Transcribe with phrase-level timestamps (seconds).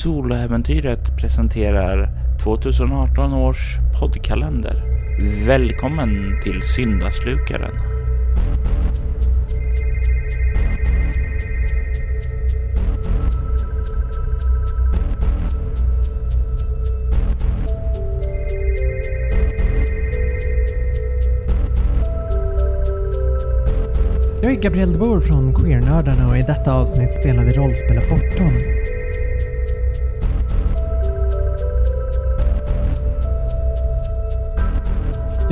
[0.00, 2.08] Soloäventyret presenterar
[2.42, 4.82] 2018 års poddkalender.
[5.46, 7.74] Välkommen till Syndaslukaren.
[24.42, 28.81] Jag är Gabriel de Boer från Queernördarna och i detta avsnitt spelar vi rollspelet Bortom.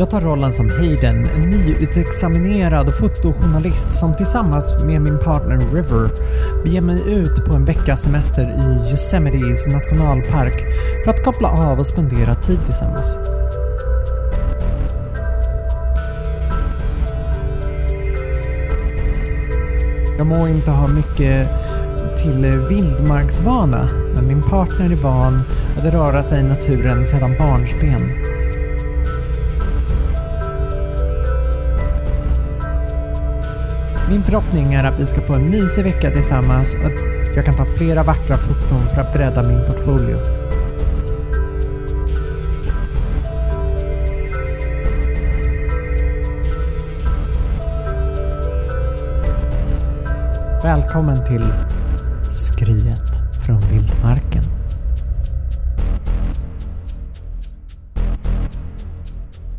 [0.01, 6.11] Jag tar rollen som Hayden, en nyutexaminerad fotojournalist som tillsammans med min partner River
[6.65, 10.65] beger mig ut på en veckas semester i Yosemite's nationalpark
[11.05, 13.17] för att koppla av och spendera tid tillsammans.
[20.19, 21.49] Jag må inte ha mycket
[22.23, 25.43] till vildmarksvana, men min partner är van
[25.79, 28.20] att röra sig i naturen sedan barnsben.
[34.11, 37.55] Min förhoppning är att vi ska få en mysig vecka tillsammans och att jag kan
[37.55, 40.17] ta flera vackra foton för att bredda min portfolio.
[50.63, 51.47] Välkommen till
[52.33, 54.43] Skriet från vildmarken.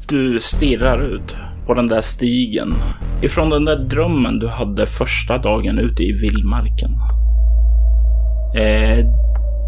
[0.07, 2.73] Du stirrar ut på den där stigen
[3.21, 6.91] ifrån den där drömmen du hade första dagen ute i vildmarken.
[8.55, 9.05] Eh,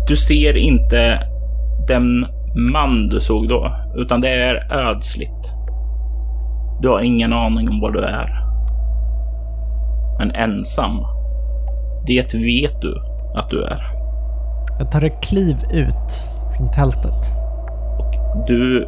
[0.07, 1.27] du ser inte
[1.87, 5.53] den man du såg då, utan det är ödsligt.
[6.81, 8.43] Du har ingen aning om vad du är.
[10.19, 11.05] Men ensam,
[12.07, 13.01] det vet du
[13.35, 13.83] att du är.
[14.79, 17.31] Jag tar ett kliv ut från tältet.
[17.99, 18.13] Och
[18.47, 18.87] du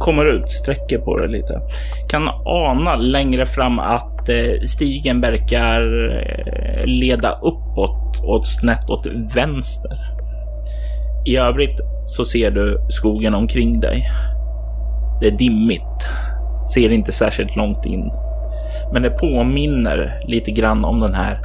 [0.00, 1.60] kommer ut, sträcker på dig lite.
[2.08, 5.80] Kan ana längre fram att eh, stigen verkar
[6.16, 9.98] eh, leda uppåt och snett åt vänster.
[11.26, 14.10] I övrigt så ser du skogen omkring dig.
[15.20, 16.08] Det är dimmigt,
[16.74, 18.10] ser inte särskilt långt in.
[18.92, 21.40] Men det påminner lite grann om den här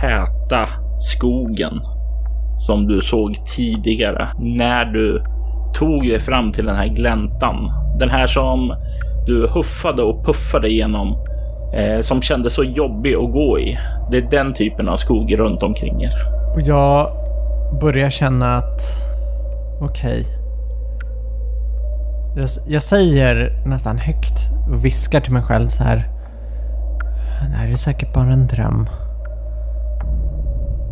[0.00, 0.68] täta
[0.98, 1.80] skogen
[2.58, 5.22] som du såg tidigare när du
[5.78, 7.70] tog dig fram till den här gläntan.
[7.98, 8.74] Den här som
[9.26, 11.16] du huffade och puffade igenom
[11.74, 13.78] eh, som kändes så jobbig att gå i.
[14.10, 16.12] Det är den typen av skog runt omkring er.
[16.54, 17.10] Och jag
[17.80, 18.80] börjar känna att
[19.80, 20.20] okej.
[20.20, 20.32] Okay.
[22.36, 26.08] Jag, jag, säger nästan högt och viskar till mig själv så här.
[27.50, 28.88] Det här är säkert bara en dröm.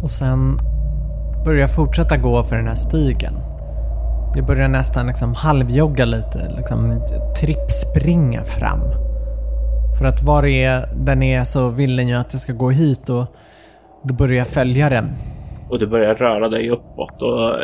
[0.02, 0.60] Och sen
[1.44, 3.34] börjar jag fortsätta gå för den här stigen.
[4.36, 6.92] Jag börjar nästan liksom halvjogga lite, liksom
[7.40, 8.80] trippspringa fram.
[9.98, 12.70] För att var det är den är så vill den ju att jag ska gå
[12.70, 13.26] hit och
[14.02, 15.08] då börjar jag följa den.
[15.70, 17.56] Och du börjar röra dig uppåt och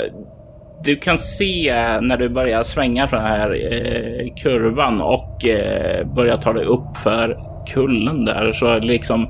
[0.85, 6.37] du kan se när du börjar svänga från den här eh, kurvan och eh, börjar
[6.37, 7.41] ta dig upp för
[7.75, 9.29] kullen där så liksom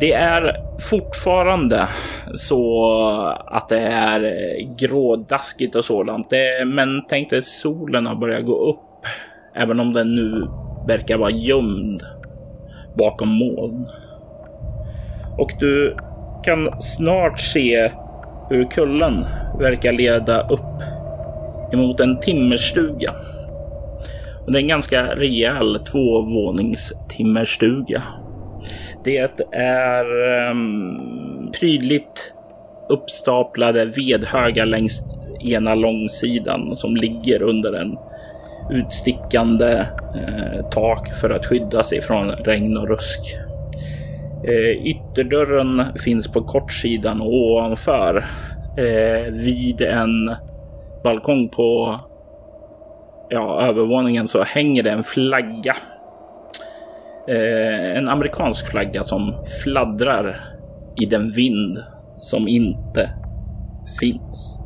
[0.00, 0.56] det är
[0.90, 1.88] fortfarande
[2.34, 2.86] så
[3.46, 6.30] att det är eh, grådaskigt och sådant.
[6.30, 9.06] Det, men tänk dig solen har börjat gå upp,
[9.54, 10.48] även om den nu
[10.86, 12.02] verkar vara gömd
[12.98, 13.86] bakom moln.
[15.38, 15.96] Och du
[16.44, 17.90] kan snart se
[18.50, 19.24] hur kullen
[19.58, 20.82] verkar leda upp
[21.72, 23.14] emot en timmerstuga.
[24.46, 28.02] Och det är en ganska rejäl tvåvåningstimmerstuga.
[29.04, 30.04] Det är
[30.50, 32.32] um, prydligt
[32.88, 35.02] uppstaplade vedhögar längs
[35.40, 37.96] ena långsidan som ligger under en
[38.70, 43.20] utstickande eh, tak för att skydda sig från regn och rusk.
[44.46, 48.26] Eh, ytterdörren finns på kortsidan och ovanför
[48.78, 50.34] eh, vid en
[51.04, 52.00] balkong på
[53.28, 55.76] ja, övervåningen så hänger det en flagga
[57.28, 60.54] eh, en amerikansk flagga som fladdrar
[61.02, 61.78] i den vind
[62.18, 63.10] som inte
[64.00, 64.58] finns.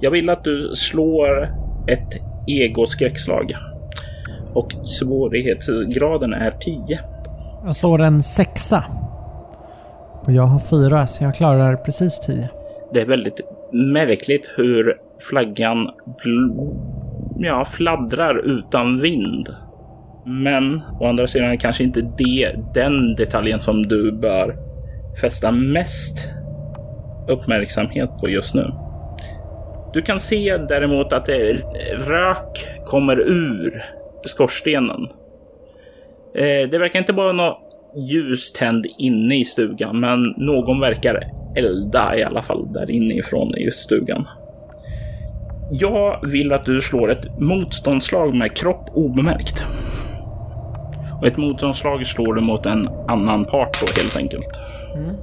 [0.00, 1.42] Jag vill att du slår
[1.86, 2.08] ett
[2.46, 3.56] egoskräckslag
[4.54, 7.00] och svårighetsgraden är 10.
[7.64, 8.84] Jag slår en sexa.
[10.24, 12.48] Och jag har fyra så jag klarar precis 10.
[12.92, 13.40] Det är väldigt
[13.72, 14.96] märkligt hur
[15.30, 15.88] flaggan
[17.38, 19.48] ja, fladdrar utan vind.
[20.24, 24.56] Men å andra sidan kanske inte det, den detaljen som du bör
[25.20, 26.30] fästa mest
[27.28, 28.72] uppmärksamhet på just nu.
[29.92, 31.52] Du kan se däremot att det
[32.06, 33.84] rök kommer ur
[34.24, 35.08] skorstenen.
[36.34, 37.58] Eh, det verkar inte vara något
[37.96, 41.24] ljus tänd inne i stugan, men någon verkar
[41.56, 44.28] elda i alla fall där inifrån i stugan.
[45.72, 49.64] Jag vill att du slår ett motståndslag med kropp obemärkt.
[51.20, 54.60] Och ett motståndslag slår du mot en annan part då helt enkelt.
[54.94, 55.16] Mm.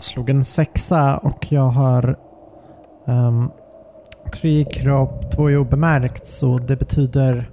[0.00, 2.16] slog en sexa och jag har
[3.06, 3.52] um,
[4.34, 7.50] tre kropp, två i obemärkt så det betyder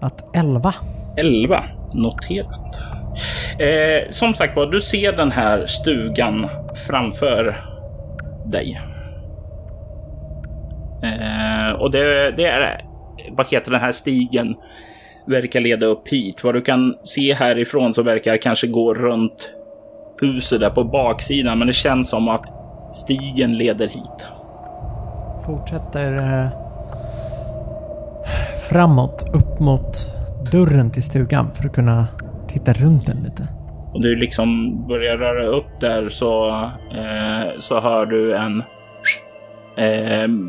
[0.00, 0.74] att 11.
[1.16, 1.64] 11,
[1.94, 2.76] noterat.
[3.58, 6.48] Eh, som sagt var, du ser den här stugan
[6.88, 7.64] framför
[8.44, 8.80] dig.
[11.02, 12.84] Eh, och det, det, är,
[13.30, 14.54] vad heter den här stigen
[15.26, 16.44] verkar leda upp hit.
[16.44, 19.50] Vad du kan se härifrån så verkar kanske gå runt
[20.20, 22.44] huset där på baksidan, men det känns som att
[22.92, 24.28] stigen leder hit.
[25.46, 26.48] Fortsätter eh,
[28.70, 30.14] framåt, upp mot
[30.52, 32.06] dörren till stugan för att kunna
[32.48, 33.48] titta runt den lite.
[33.92, 36.48] Och du liksom börjar röra upp där så,
[36.94, 38.62] eh, så hör du en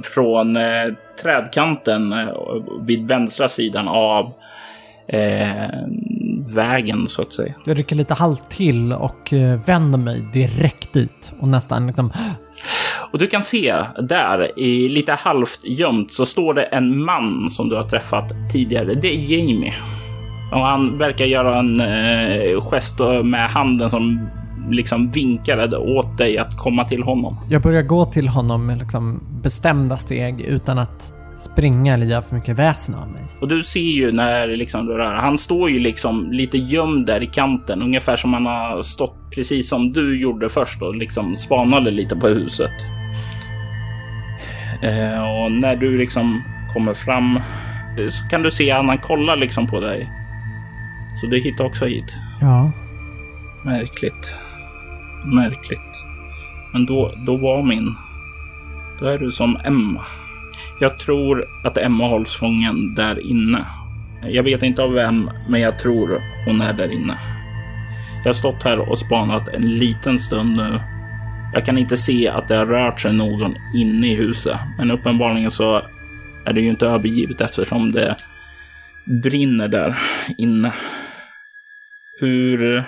[0.03, 2.27] från eh, trädkanten eh,
[2.81, 4.33] vid vänstra sidan av
[5.07, 5.69] eh,
[6.55, 7.53] vägen så att säga.
[7.65, 12.11] Jag rycker lite halt till och eh, vänder mig direkt dit och nästan liksom
[13.11, 17.69] och du kan se där i lite halvt gömt så står det en man som
[17.69, 18.93] du har träffat tidigare.
[18.93, 19.73] Det är Jamie.
[20.51, 24.29] Och han verkar göra en eh, gest med handen som
[24.69, 27.37] liksom vinkade åt dig att komma till honom.
[27.49, 32.35] Jag börjar gå till honom med liksom bestämda steg utan att springa eller göra för
[32.35, 33.21] mycket väsen av mig.
[33.41, 37.23] Och du ser ju när liksom du rör, han står ju liksom lite gömd där
[37.23, 41.91] i kanten, ungefär som han har stått precis som du gjorde först och liksom spanade
[41.91, 42.71] lite på huset.
[44.81, 49.37] Eh, och när du liksom kommer fram eh, så kan du se att han kollar
[49.37, 50.09] liksom på dig.
[51.21, 52.13] Så du hittar också hit.
[52.41, 52.71] Ja.
[53.65, 54.35] Märkligt.
[55.33, 56.05] Märkligt.
[56.73, 57.95] Men då, då var min...
[58.99, 60.05] Då är du som Emma.
[60.79, 63.65] Jag tror att Emma hålls fången där inne.
[64.23, 67.17] Jag vet inte av vem, men jag tror hon är där inne.
[68.23, 70.79] Jag har stått här och spanat en liten stund nu.
[71.53, 75.51] Jag kan inte se att det har rört sig någon inne i huset, men uppenbarligen
[75.51, 75.81] så
[76.45, 78.15] är det ju inte övergivet eftersom det
[79.23, 79.97] brinner där
[80.37, 80.73] inne.
[82.19, 82.83] Hur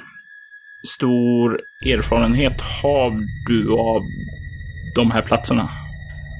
[0.87, 4.01] stor erfarenhet har du av
[4.95, 5.69] de här platserna?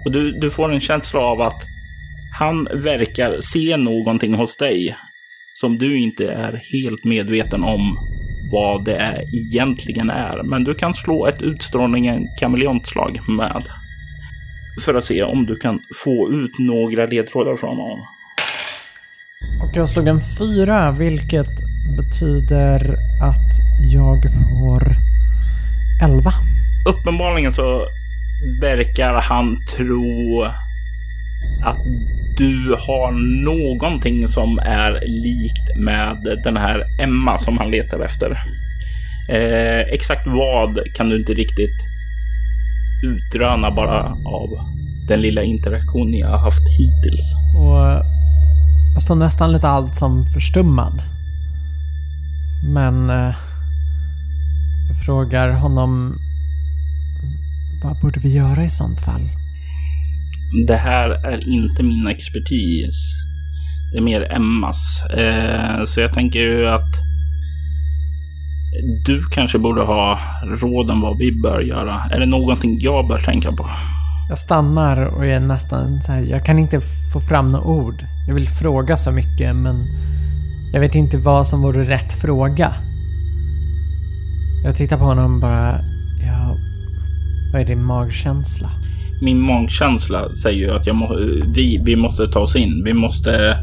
[0.06, 1.64] Och du, du får en känsla av att
[2.40, 4.96] han verkar se någonting hos dig
[5.62, 7.98] som du inte är helt medveten om
[8.52, 10.44] vad det är, egentligen är.
[10.44, 13.64] Men du kan slå ett utstrålningen kameleontslag med.
[14.86, 18.00] För att se om du kan få ut några ledtrådar från honom.
[19.64, 21.50] Och jag slog en fyra, vilket
[21.96, 24.96] betyder att jag får
[26.04, 26.34] elva.
[26.88, 27.88] Uppenbarligen så
[28.62, 30.44] verkar han tro
[31.64, 31.78] att
[32.38, 33.12] du har
[33.44, 38.32] någonting som är likt med den här Emma som han letar efter.
[39.30, 41.78] Eh, exakt vad kan du inte riktigt
[43.04, 44.50] utröna bara av
[45.08, 47.36] den lilla interaktion ni har haft hittills.
[47.58, 48.04] Och
[48.94, 51.02] jag står nästan lite allt som förstummad.
[52.64, 53.36] Men eh,
[54.88, 56.18] jag frågar honom
[57.84, 59.30] vad borde vi göra i sånt fall?
[60.68, 62.96] Det här är inte min expertis.
[63.92, 65.04] Det är mer Emmas.
[65.06, 67.08] Eh, så jag tänker ju att
[69.06, 72.02] du kanske borde ha råden vad vi bör göra.
[72.12, 73.70] Är det någonting jag bör tänka på?
[74.30, 76.22] Jag stannar och är nästan så här.
[76.22, 76.82] Jag kan inte
[77.14, 78.06] få fram några ord.
[78.28, 79.88] Jag vill fråga så mycket men
[80.74, 82.74] jag vet inte vad som vore rätt fråga.
[84.64, 85.80] Jag tittar på honom bara.
[86.26, 86.58] Ja,
[87.54, 88.70] vad är din magkänsla?
[89.22, 91.16] Min magkänsla säger ju att jag må,
[91.48, 92.84] vi, vi måste ta oss in.
[92.84, 93.58] Vi måste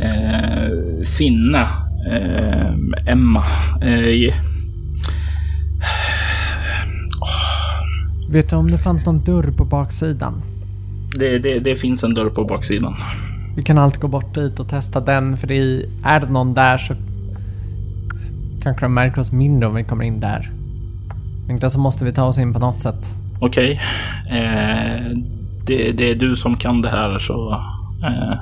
[0.00, 1.62] eh, finna
[2.10, 3.44] eh, Emma.
[3.82, 4.34] Eh,
[8.28, 10.42] Vet du om det fanns någon dörr på baksidan?
[11.18, 12.94] Det, det, det, finns en dörr på baksidan.
[13.56, 16.78] Vi kan alltid gå bort dit och testa den, för det är det någon där
[16.78, 16.94] så
[18.62, 20.50] kanske de märker oss mindre om vi kommer in där.
[21.50, 23.16] Inte så måste vi ta oss in på något sätt.
[23.40, 23.80] Okej.
[24.26, 24.38] Okay.
[24.38, 25.00] Eh,
[25.66, 27.52] det, det, är du som kan det här så...
[28.02, 28.38] Eh,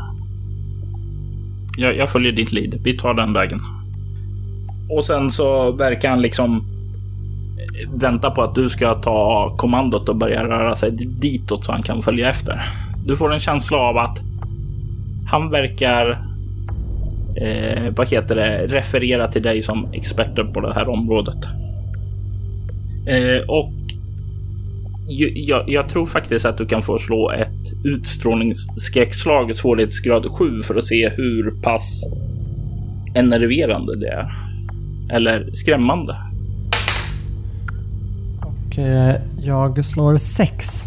[1.76, 2.80] jag, jag följer ditt lid.
[2.84, 3.60] Vi tar den vägen.
[4.90, 10.16] Och sen så verkar han liksom eh, vänta på att du ska ta kommandot och
[10.16, 12.70] börja röra sig ditåt så han kan följa efter.
[13.06, 14.23] Du får en känsla av att
[15.26, 16.10] han verkar
[17.36, 21.44] eh, vad heter det, referera till dig som experter på det här området.
[23.06, 23.72] Eh, och
[25.34, 30.86] jag, jag, tror faktiskt att du kan få slå ett utstrålningsskräckslag svårighetsgrad 7 för att
[30.86, 32.04] se hur pass
[33.14, 34.32] enerverande det är.
[35.10, 36.16] Eller skrämmande.
[38.42, 40.84] Och eh, jag slår 6.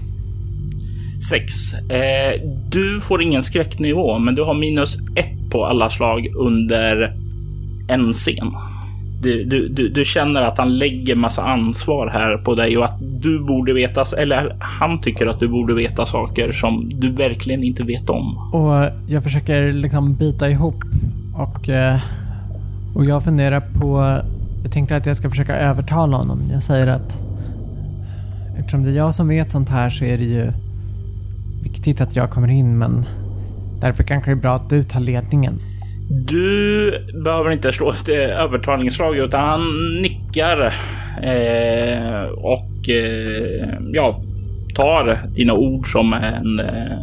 [1.20, 1.74] 6.
[1.74, 7.16] Eh, du får ingen skräcknivå, men du har minus 1 på alla slag under
[7.88, 8.54] en scen.
[9.22, 13.00] Du, du, du, du, känner att han lägger massa ansvar här på dig och att
[13.00, 17.84] du borde veta, eller han tycker att du borde veta saker som du verkligen inte
[17.84, 18.52] vet om.
[18.54, 20.84] Och eh, jag försöker liksom bita ihop
[21.36, 22.00] och, eh,
[22.96, 24.20] och jag funderar på,
[24.64, 26.42] jag tänker att jag ska försöka övertala honom.
[26.52, 27.22] Jag säger att
[28.60, 30.52] eftersom det är jag som vet sånt här så är det ju
[31.68, 33.06] viktigt att jag kommer in men
[33.82, 35.60] därför kanske det är bra att du tar ledningen.
[36.10, 36.92] Du
[37.24, 39.62] behöver inte slå ett eh, övertalningsslag utan han
[40.02, 40.74] nickar
[41.24, 44.22] eh, och eh, ja,
[44.76, 46.98] tar dina ord som en eh,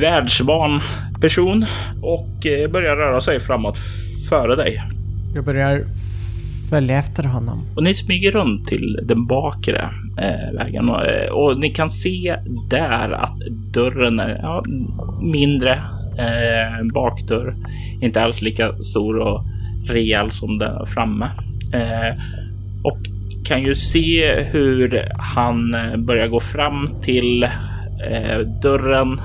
[0.00, 0.80] världsvan
[1.20, 1.66] person
[2.02, 3.78] och eh, börjar röra sig framåt
[4.28, 4.82] före dig.
[5.34, 5.84] Jag börjar
[6.70, 7.62] följa efter honom.
[7.76, 9.90] Och ni smyger runt till den bakre
[10.20, 12.36] Eh, vägen eh, och, ni kan se
[12.70, 13.38] där att
[13.72, 14.64] dörren är ja,
[15.20, 15.72] mindre
[16.18, 17.56] eh, bakdörr.
[18.00, 19.44] Inte alls lika stor och
[19.88, 21.30] rejäl som den framme.
[21.72, 22.18] Eh,
[22.82, 22.98] och
[23.44, 27.42] kan ju se hur han eh, börjar gå fram till
[28.10, 29.20] eh, dörren,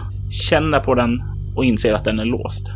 [0.50, 1.24] känner på den
[1.56, 2.68] och inser att den är låst.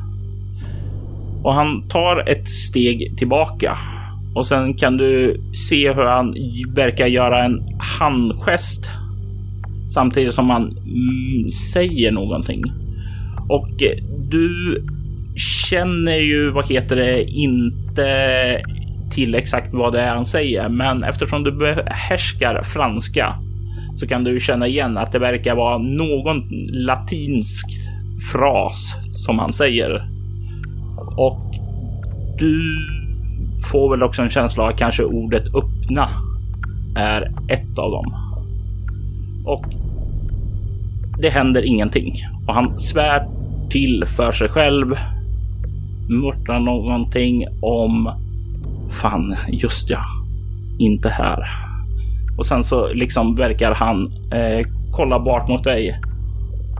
[1.43, 3.77] Och han tar ett steg tillbaka
[4.35, 6.35] och sen kan du se hur han
[6.75, 7.61] verkar göra en
[7.99, 8.91] handgest
[9.93, 12.63] samtidigt som han mm, säger någonting.
[13.49, 14.83] Och eh, du
[15.69, 18.61] känner ju, vad heter det, inte
[19.11, 23.35] till exakt vad det är han säger, men eftersom du behärskar franska
[23.97, 27.65] så kan du känna igen att det verkar vara någon latinsk
[28.31, 30.09] fras som han säger.
[31.17, 31.51] Och
[32.37, 32.75] du
[33.71, 36.09] får väl också en känsla av att kanske ordet öppna
[36.95, 38.15] är ett av dem.
[39.45, 39.65] Och
[41.21, 42.13] det händer ingenting
[42.47, 43.27] och han svär
[43.69, 44.95] till för sig själv.
[46.09, 48.11] Mörtar någonting om
[48.89, 50.05] fan, just ja,
[50.79, 51.39] inte här.
[52.37, 55.89] Och sen så liksom verkar han eh, kolla bort mot dig.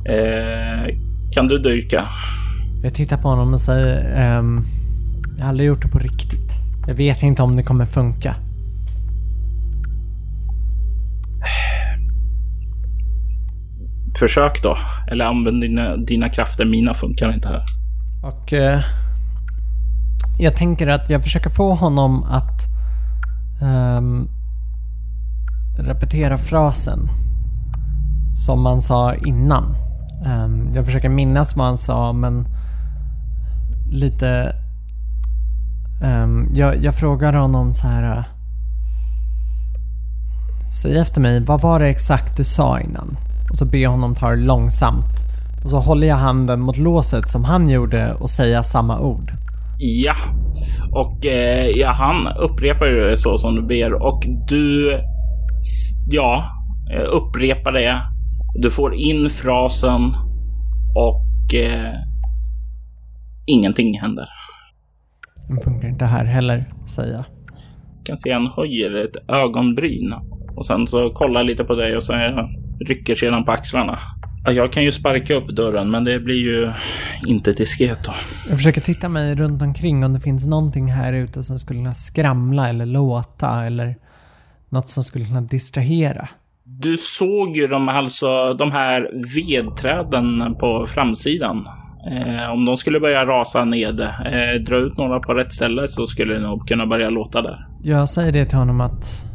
[0.05, 0.96] Eh,
[1.31, 2.03] kan du dyrka?
[2.84, 4.65] Jag tittar på honom och säger, ehm,
[5.38, 6.58] jag har aldrig gjort det på riktigt.
[6.89, 8.36] Jag vet inte om det kommer funka.
[14.19, 14.77] Försök då.
[15.12, 16.65] Eller använd dina, dina krafter.
[16.65, 17.63] Mina funkar inte här.
[18.24, 18.81] Och eh,
[20.39, 22.62] jag tänker att jag försöker få honom att
[23.62, 24.29] um,
[25.77, 27.10] repetera frasen
[28.36, 29.75] som man sa innan.
[30.25, 32.48] Um, jag försöker minnas vad han sa men
[33.89, 34.55] lite...
[36.03, 38.18] Um, jag, jag frågar honom så här...
[38.18, 38.24] Uh,
[40.82, 43.18] Säg efter mig, vad var det exakt du sa innan?
[43.50, 45.25] Och så ber jag honom ta det långsamt.
[45.63, 49.32] Och så håller jag handen mot låset som han gjorde och säga samma ord.
[49.77, 50.15] Ja,
[50.91, 54.91] och eh, ja, han upprepar ju det så som du ber och du,
[56.10, 56.44] ja,
[56.94, 58.01] eh, upprepar det.
[58.56, 60.01] Du får in frasen
[60.96, 61.94] och eh,
[63.46, 64.38] ingenting händer.
[65.50, 67.25] Det funkar inte här heller, säger jag.
[68.06, 70.13] kan se han höjer ett ögonbryn
[70.56, 72.13] och sen så kollar lite på dig och så
[72.88, 74.00] rycker sedan på axlarna.
[74.46, 76.72] Jag kan ju sparka upp dörren, men det blir ju
[77.27, 78.13] inte diskret då.
[78.50, 81.94] Jag försöker titta mig runt omkring om det finns någonting här ute som skulle kunna
[81.94, 83.96] skramla eller låta eller
[84.70, 86.29] något som skulle kunna distrahera.
[86.63, 91.68] Du såg ju de, alltså, de här vedträden på framsidan.
[92.08, 96.06] Eh, om de skulle börja rasa ned, eh, dra ut några på rätt ställe så
[96.06, 97.68] skulle det nog kunna börja låta där.
[97.84, 99.25] Jag säger det till honom att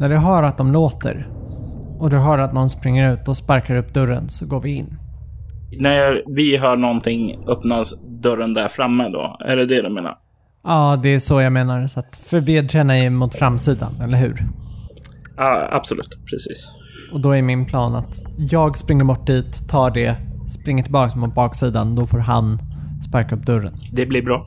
[0.00, 1.28] när du hör att de låter
[1.98, 4.98] och du hör att någon springer ut och sparkar upp dörren så går vi in.
[5.80, 9.36] När vi hör någonting öppnas dörren där framme då?
[9.40, 10.18] Är det det du menar?
[10.64, 11.86] Ja, det är så jag menar.
[11.86, 14.46] Så att för vedträna är mot framsidan, eller hur?
[15.36, 16.18] Ja, absolut.
[16.30, 16.72] Precis.
[17.12, 20.16] Och då är min plan att jag springer bort dit, tar det,
[20.48, 21.94] springer tillbaka mot baksidan.
[21.94, 22.58] Då får han
[23.08, 23.74] sparka upp dörren.
[23.92, 24.46] Det blir bra.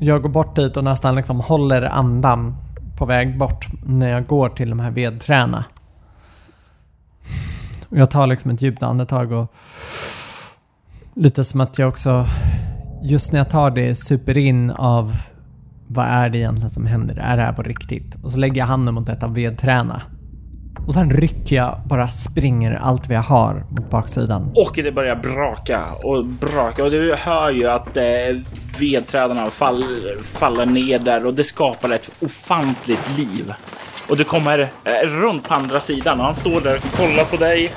[0.00, 2.56] Jag går bort dit och nästan liksom håller andan
[2.98, 5.64] på väg bort när jag går till de här vedträna.
[7.88, 9.54] Och jag tar liksom ett djupt andetag och
[11.14, 12.26] lite som att jag också
[13.02, 15.16] just när jag tar det super in av
[15.86, 17.16] vad är det egentligen som händer?
[17.16, 18.14] Är det här på riktigt?
[18.22, 20.02] Och så lägger jag handen mot ett av vedträna.
[20.86, 24.52] Och sen rycker jag, bara springer allt vad jag har mot baksidan.
[24.54, 28.02] Och det börjar braka och braka och du hör ju att eh,
[28.80, 29.84] vedträdarna fall,
[30.22, 33.52] faller ner där och det skapar ett ofantligt liv.
[34.10, 37.36] Och du kommer eh, runt på andra sidan och han står där och kollar på
[37.36, 37.72] dig.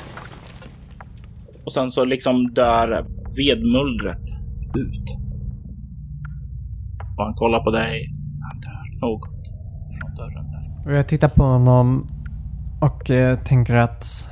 [1.64, 4.26] Och sen så liksom dör vedmullret
[4.74, 5.16] ut.
[7.16, 8.08] Och han kollar på dig.
[8.42, 9.28] Han dör något
[10.00, 10.90] från dörren där.
[10.90, 12.15] Och jag tittar på honom
[12.80, 14.28] och eh, tänker att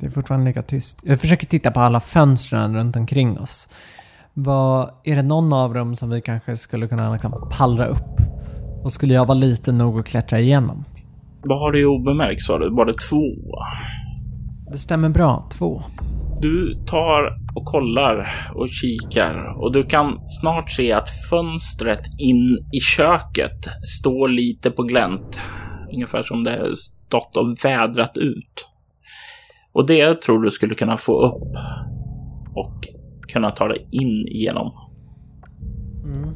[0.00, 0.98] det är fortfarande lika tyst.
[1.02, 3.68] Jag försöker titta på alla fönstren runt omkring oss.
[4.34, 8.20] Vad, är det någon av dem som vi kanske skulle kunna liksom pallra upp?
[8.84, 10.84] Och skulle jag vara liten nog att klättra igenom?
[11.42, 12.70] Vad har du obemärkt sa du?
[12.70, 13.22] Var det två?
[14.72, 15.82] Det stämmer bra, två.
[16.40, 22.80] Du tar och kollar och kikar och du kan snart se att fönstret in i
[22.80, 23.66] köket
[23.98, 25.40] står lite på glänt.
[25.94, 26.56] Ungefär som det
[27.14, 28.68] stått och vädrat ut.
[29.72, 31.56] Och det tror du skulle kunna få upp
[32.54, 32.88] och
[33.28, 34.72] kunna ta dig in igenom.
[36.04, 36.34] Mm.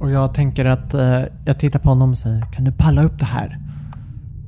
[0.00, 3.18] Och jag tänker att eh, jag tittar på honom och säger Kan du palla upp
[3.18, 3.58] det här?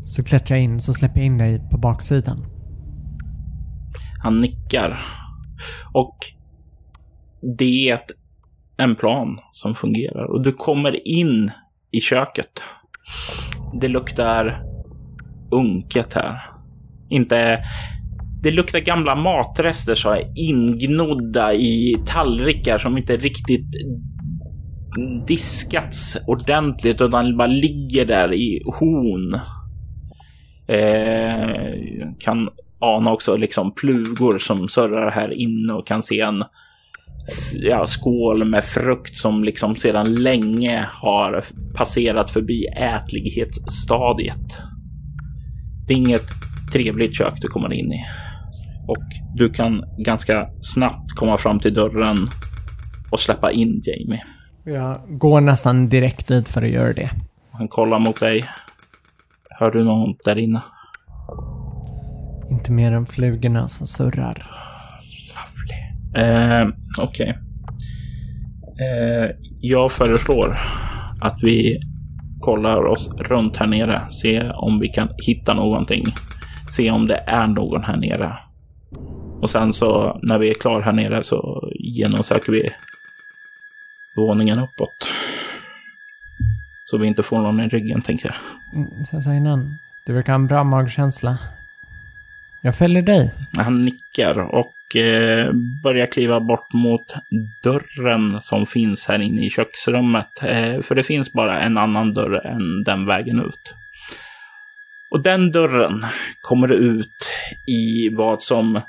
[0.05, 2.47] Så klättrar jag in så släpper jag in dig på baksidan.
[4.23, 5.05] Han nickar.
[5.93, 6.17] Och
[7.59, 8.01] det är
[8.77, 11.51] en plan som fungerar och du kommer in
[11.91, 12.63] i köket.
[13.81, 14.70] Det luktar
[15.51, 16.41] unket här.
[17.11, 17.59] Inte...
[18.43, 23.75] Det luktar gamla matrester som är ingnodda i tallrikar som inte riktigt
[25.27, 29.35] diskats ordentligt utan bara ligger där i horn.
[30.69, 36.45] Eh, kan ana också liksom plugor som surrar här inne och kan se en
[37.55, 44.63] ja, skål med frukt som liksom sedan länge har passerat förbi ätlighetsstadiet.
[45.91, 46.27] Det är inget
[46.73, 48.05] trevligt kök du kommer in i
[48.89, 52.17] och du kan ganska snabbt komma fram till dörren
[53.11, 54.23] och släppa in Jamie.
[54.65, 57.11] Jag går nästan direkt dit för att göra det.
[57.51, 58.45] Han kollar mot dig.
[59.51, 60.63] Hör du något där inne?
[62.51, 64.47] Inte mer än flugorna som surrar.
[65.35, 66.27] Lovely.
[66.27, 67.39] Eh, Okej.
[68.73, 68.87] Okay.
[68.87, 70.59] Eh, jag föreslår
[71.21, 71.81] att vi
[72.41, 74.11] kollar oss runt här nere.
[74.11, 76.05] Se om vi kan hitta någonting.
[76.71, 78.39] Se om det är någon här nere.
[79.43, 82.71] Och sen så när vi är klara här nere så genomsöker vi
[84.17, 85.09] våningen uppåt.
[86.85, 88.37] Så vi inte får någon i ryggen tänker jag.
[89.07, 91.39] Sen så, sa innan, du verkar ha en bra magkänsla.
[92.63, 93.31] Jag följer dig.
[93.57, 97.15] Han nickar och eh, börjar kliva bort mot
[97.63, 100.43] dörren som finns här inne i köksrummet.
[100.43, 103.75] Eh, för det finns bara en annan dörr än den vägen ut.
[105.11, 106.07] Och den dörren
[106.41, 107.29] kommer ut
[107.67, 108.81] i vad som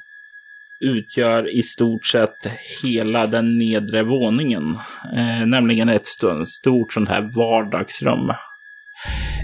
[0.80, 2.48] utgör i stort sett
[2.84, 4.78] hela den nedre våningen.
[5.16, 6.06] Eh, nämligen ett
[6.48, 8.30] stort sånt här vardagsrum.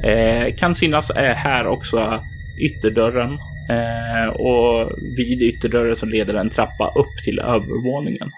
[0.04, 2.24] Eh, kan synas eh, här också
[2.62, 3.38] ytterdörren
[3.70, 8.32] eh, och vid ytterdörren så leder en trappa upp till övervåningen.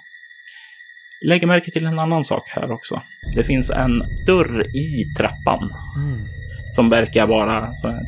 [1.25, 3.01] Lägg märke till en annan sak här också.
[3.35, 6.27] Det finns en dörr i trappan mm.
[6.75, 8.05] som verkar vara en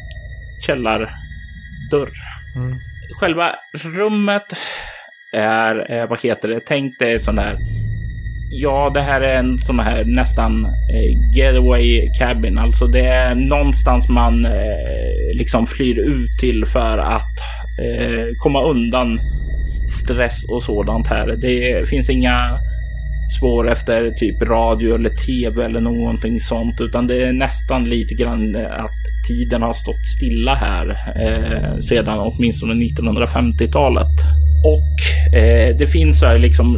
[0.66, 2.12] källardörr.
[2.56, 2.78] Mm
[3.20, 4.54] själva rummet
[5.34, 7.58] är, eh, vad heter det, tänk dig ett sånt här
[8.54, 12.58] Ja, det här är en sån här nästan eh, getaway cabin.
[12.58, 17.40] Alltså det är någonstans man eh, liksom flyr ut till för att
[17.82, 19.20] eh, komma undan
[19.88, 21.36] stress och sådant här.
[21.42, 22.60] Det finns inga
[23.38, 28.56] spår efter typ radio eller tv eller någonting sånt, utan det är nästan lite grann
[28.56, 30.90] att tiden har stått stilla här
[31.26, 34.16] eh, sedan åtminstone 1950-talet.
[34.64, 36.78] Och eh, det finns så här liksom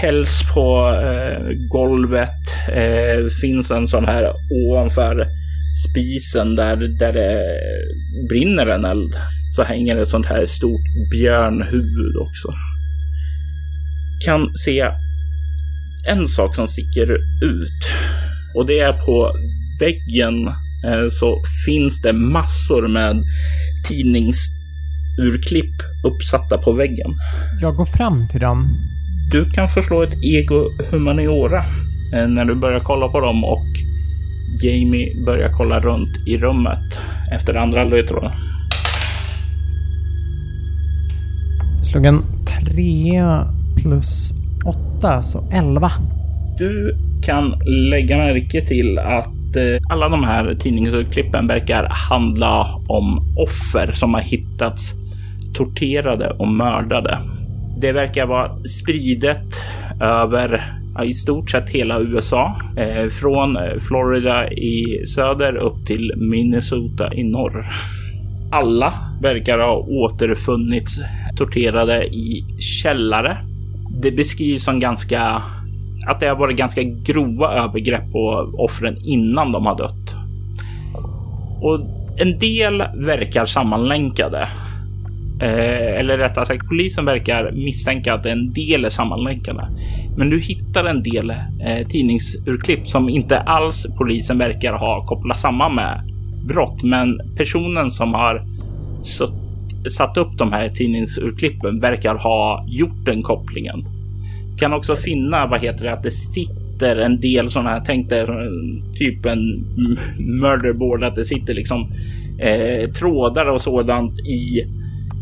[0.00, 2.40] päls på eh, golvet.
[2.68, 5.26] Eh, finns en sån här ovanför
[5.90, 7.42] spisen där, där det
[8.28, 9.14] brinner en eld.
[9.56, 12.48] Så hänger ett sånt här stort björnhuvud också.
[14.26, 14.90] Kan se
[16.06, 17.80] en sak som sticker ut
[18.54, 19.32] och det är på
[19.80, 20.46] väggen
[20.86, 23.22] eh, så finns det massor med
[23.88, 27.14] tidningsurklipp uppsatta på väggen.
[27.60, 28.68] Jag går fram till dem.
[29.32, 31.64] Du kan förslå ett ego humaniora.
[32.14, 33.66] Eh, när du börjar kolla på dem och
[34.62, 36.98] Jamie börjar kolla runt i rummet
[37.32, 38.38] efter andra ledtrådar.
[41.82, 44.32] Slog en trea plus
[44.98, 45.92] 8, så elva.
[46.58, 47.54] Du kan
[47.90, 54.20] lägga märke till att eh, alla de här tidningsklippen verkar handla om offer som har
[54.20, 54.94] hittats
[55.54, 57.18] torterade och mördade.
[57.80, 59.46] Det verkar vara spridet
[60.00, 60.62] över
[61.04, 62.60] i stort sett hela USA.
[62.76, 67.66] Eh, från Florida i söder upp till Minnesota i norr.
[68.52, 70.98] Alla verkar ha återfunnits
[71.36, 72.44] torterade i
[72.82, 73.36] källare.
[74.02, 75.42] Det beskrivs som ganska
[76.06, 80.16] att det har varit ganska grova övergrepp på offren innan de har dött.
[81.60, 81.80] Och
[82.16, 84.48] en del verkar sammanlänkade.
[85.40, 89.68] Eh, eller rättare sagt, polisen verkar misstänka att en del är sammanlänkade.
[90.16, 95.74] Men du hittar en del eh, tidningsurklipp som inte alls polisen verkar ha kopplat samman
[95.74, 96.00] med
[96.48, 96.82] brott.
[96.82, 98.44] Men personen som har
[99.02, 99.45] suttit
[99.90, 103.84] satt upp de här tidningsurklippen verkar ha gjort den kopplingen.
[104.58, 108.26] Kan också finna, vad heter det, att det sitter en del sådana här, tänk dig
[108.94, 109.64] typ en
[110.18, 111.92] murderboard, att det sitter liksom
[112.38, 114.60] eh, trådar och sådant i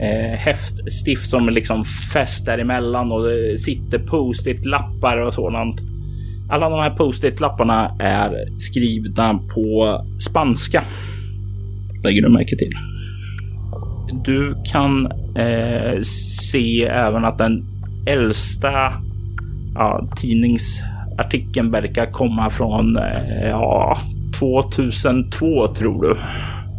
[0.00, 5.80] eh, häftstift som liksom fäst däremellan och det sitter post-it lappar och sådant.
[6.48, 10.84] Alla de här post-it lapparna är skrivna på spanska.
[12.02, 12.72] Lägger du märke till.
[14.24, 16.00] Du kan eh,
[16.50, 17.64] se även att den
[18.06, 18.92] äldsta
[19.74, 23.98] ja, tidningsartikeln verkar komma från eh, ja,
[24.38, 26.16] 2002 tror du.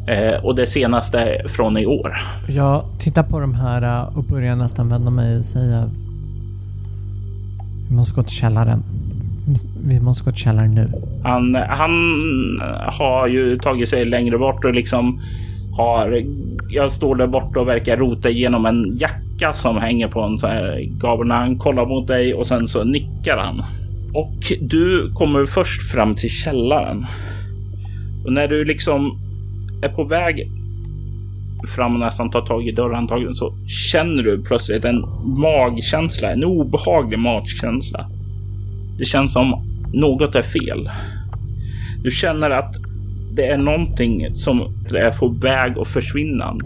[0.08, 2.14] Eh, och det senaste från i år.
[2.48, 5.90] Jag tittar på de här eh, och börjar nästan vända mig och säga
[7.90, 8.84] Vi måste gå till källaren.
[9.84, 10.92] Vi måste gå till källaren nu.
[11.24, 11.92] Han, han
[13.00, 15.22] har ju tagit sig längre bort och liksom
[15.76, 16.24] har...
[16.70, 20.50] Jag står där borta och verkar rota igenom en jacka som hänger på en sån
[20.50, 21.32] här gabel.
[21.32, 23.64] Han kollar mot dig och sen så nickar han.
[24.14, 27.06] Och du kommer först fram till källaren.
[28.26, 29.20] Och när du liksom
[29.82, 30.52] är på väg
[31.68, 37.20] fram och nästan tar tag i dörrhandtagen så känner du plötsligt en magkänsla, en obehaglig
[37.20, 38.10] magkänsla.
[38.98, 40.90] Det känns som något är fel.
[42.04, 42.76] Du känner att
[43.36, 44.62] det är någonting som
[44.94, 46.58] är på väg att försvinna.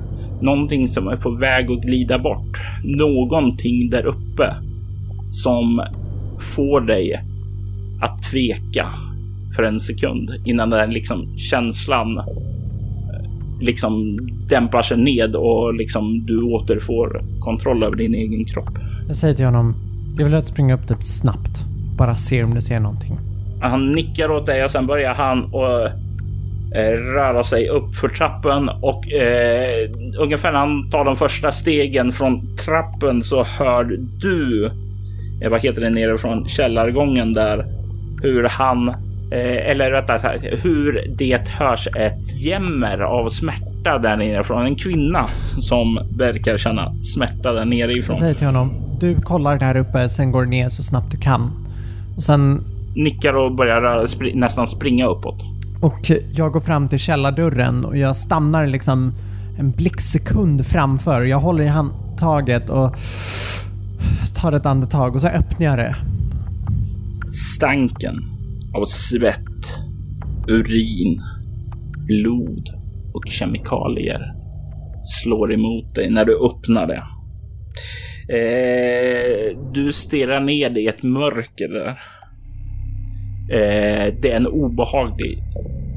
[0.41, 2.57] Någonting som är på väg att glida bort.
[2.83, 4.55] Någonting där uppe
[5.29, 5.83] som
[6.39, 7.23] får dig
[8.01, 8.87] att tveka
[9.55, 12.25] för en sekund innan den liksom känslan eh,
[13.61, 18.79] liksom dämpar sig ned och liksom du återfår kontroll över din egen kropp.
[19.07, 19.75] Jag säger till honom,
[20.17, 21.65] jag vill att springa upp typ snabbt.
[21.97, 23.19] Bara se om du ser någonting.
[23.61, 25.89] Han nickar åt dig och sen börjar han och
[26.75, 32.55] röra sig upp för trappen och eh, ungefär när han tar de första stegen från
[32.57, 33.83] trappen så hör
[34.21, 34.65] du,
[35.41, 37.65] eh, vad heter det, nere från källargången där,
[38.21, 38.89] hur han,
[39.31, 44.75] eh, eller rättare sagt, hur det hörs ett jämmer av smärta där nere från en
[44.75, 45.27] kvinna
[45.59, 48.13] som verkar känna smärta där nere ifrån.
[48.13, 51.17] Jag säger till honom, du kollar där uppe, sen går du ner så snabbt du
[51.17, 51.51] kan.
[52.15, 52.61] Och sen
[52.95, 55.58] nickar och börjar röra, spr nästan springa uppåt.
[55.81, 59.13] Och jag går fram till källardörren och jag stannar liksom
[59.59, 61.23] en blixtsekund framför.
[61.23, 62.95] Jag håller i handtaget och
[64.35, 65.95] tar ett andetag och så öppnar jag det.
[67.31, 68.15] Stanken
[68.75, 69.77] av svett,
[70.47, 71.21] urin,
[72.07, 72.69] blod
[73.13, 74.33] och kemikalier
[75.01, 77.03] slår emot dig när du öppnar det.
[78.29, 81.99] Eh, du stirrar ner i ett mörker där.
[83.51, 85.43] Eh, det är en obehaglig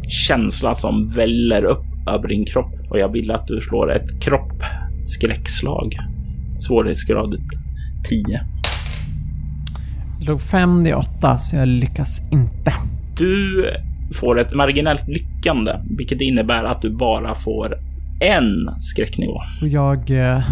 [0.09, 5.97] känsla som väller upp över din kropp och jag vill att du slår ett kroppskräckslag.
[6.59, 7.41] Svårighetsgradet
[8.09, 8.41] 10.
[10.21, 12.73] Jag låg 5 d 8 så jag lyckas inte.
[13.19, 13.67] Du
[14.15, 17.75] får ett marginellt lyckande, vilket innebär att du bara får
[18.21, 19.41] en skräcknivå.
[19.61, 20.45] Och jag eh,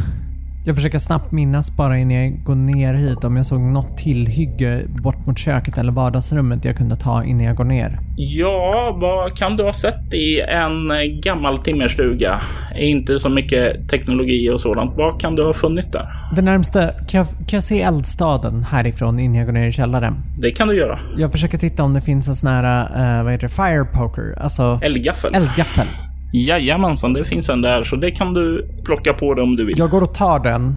[0.65, 4.83] jag försöker snabbt minnas bara innan jag går ner hit om jag såg något tillhygge
[4.89, 7.99] bort mot köket eller vardagsrummet jag kunde ta innan jag går ner.
[8.17, 10.93] Ja, vad kan du ha sett i en
[11.23, 12.41] gammal timmerstuga?
[12.79, 14.93] Inte så mycket teknologi och sådant.
[14.97, 16.09] Vad kan du ha funnit där?
[16.37, 20.15] Det närmsta, kan jag, kan jag se eldstaden härifrån innan jag går ner i källaren?
[20.39, 20.99] Det kan du göra.
[21.17, 22.83] Jag försöker titta om det finns en sån här,
[23.19, 24.39] uh, vad heter det, fire poker?
[24.43, 24.81] Alltså...
[24.83, 25.35] Eldgaffel.
[25.35, 25.87] Eldgaffel.
[26.33, 29.79] Jajamensan, det finns en där så det kan du plocka på dig om du vill.
[29.79, 30.77] Jag går och tar den.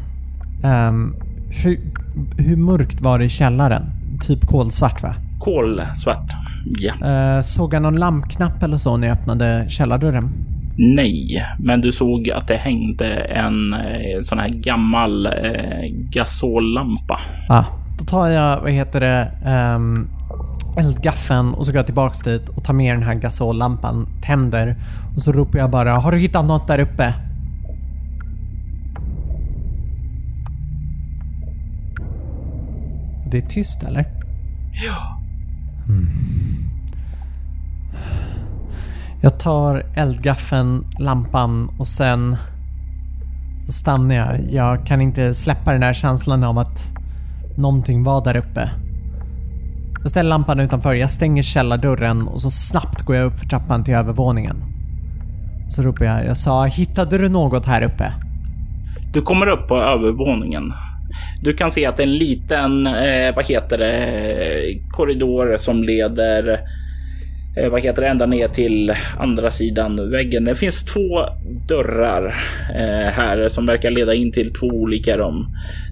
[0.64, 1.16] Um,
[1.64, 1.80] hur,
[2.38, 3.84] hur mörkt var det i källaren?
[4.28, 5.16] Typ kolsvart va?
[5.44, 6.32] kolsvart.
[6.80, 6.94] Ja.
[7.08, 10.30] Eh, såg jag någon lampknapp eller så när jag öppnade källardörren?
[10.78, 15.32] Nej, men du såg att det hängde en eh, sån här gammal eh,
[15.90, 17.20] gasollampa.
[17.50, 17.64] Ah,
[18.00, 19.32] då tar jag, vad heter det,
[19.76, 20.10] um,
[20.78, 24.76] eldgaffeln och så går jag tillbaks dit och tar med den här gasollampan, tänder
[25.16, 27.14] och så ropar jag bara Har du hittat något där uppe?
[33.32, 34.06] Det är tyst eller?
[34.72, 35.20] Ja.
[39.22, 42.38] Jag tar eldgaffeln, lampan och sen
[43.66, 44.52] så stannar jag.
[44.52, 46.94] Jag kan inte släppa den här känslan av att
[47.58, 48.70] någonting var där uppe.
[50.04, 53.84] Jag ställer lampan utanför, jag stänger källardörren och så snabbt går jag upp för trappan
[53.84, 54.56] till övervåningen.
[55.70, 58.14] Så ropar jag, jag sa hittade du något här uppe?
[59.14, 60.74] Du kommer upp på övervåningen.
[61.42, 66.60] Du kan se att det är en liten, eh, vad heter det, korridor som leder
[67.58, 70.44] eh, vad heter det, ända ner till andra sidan väggen.
[70.44, 71.26] Det finns två
[71.68, 72.26] dörrar
[72.76, 75.46] eh, här som verkar leda in till två olika rum.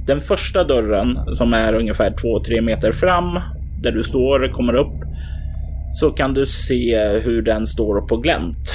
[0.07, 3.39] Den första dörren som är ungefär 2-3 meter fram
[3.81, 5.03] där du står kommer upp
[5.93, 8.73] så kan du se hur den står på glänt.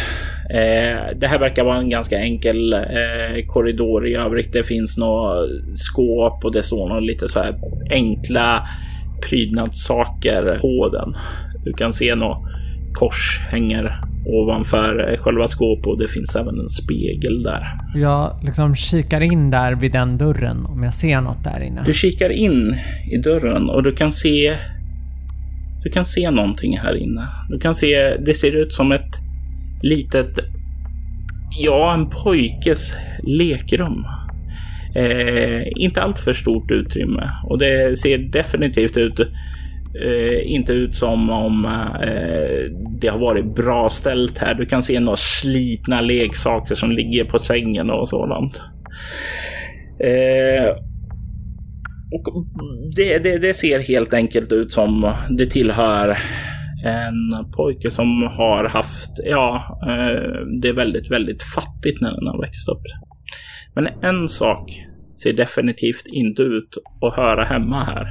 [0.51, 4.53] Eh, det här verkar vara en ganska enkel eh, korridor i övrigt.
[4.53, 7.59] Det finns några skåp och det står några lite så här
[7.91, 8.69] enkla
[9.29, 11.15] prydnadssaker på den.
[11.65, 12.37] Du kan se några
[12.93, 17.63] kors hänger ovanför själva skåpet och det finns även en spegel där.
[17.95, 21.83] Jag liksom kikar in där vid den dörren om jag ser något där inne.
[21.87, 22.75] Du kikar in
[23.13, 24.57] i dörren och du kan se
[25.87, 27.29] du kan se någonting här inne.
[27.49, 29.17] Du kan se, det ser ut som ett
[29.83, 30.39] litet,
[31.59, 34.05] ja, en pojkes lekrum.
[34.95, 41.31] Eh, inte allt för stort utrymme och det ser definitivt ut eh, inte ut som
[41.31, 41.65] om
[42.03, 44.55] eh, det har varit bra ställt här.
[44.55, 48.61] Du kan se några slitna leksaker som ligger på sängen och sådant.
[50.01, 50.86] Eh,
[52.13, 52.47] och
[52.97, 56.19] det, det, det, ser helt enkelt ut som det tillhör
[56.85, 62.41] en pojke som har haft, ja, eh, det är väldigt, väldigt fattigt när den har
[62.41, 62.83] växt upp.
[63.75, 64.87] Men en sak
[65.23, 68.07] ser definitivt inte ut att höra hemma här.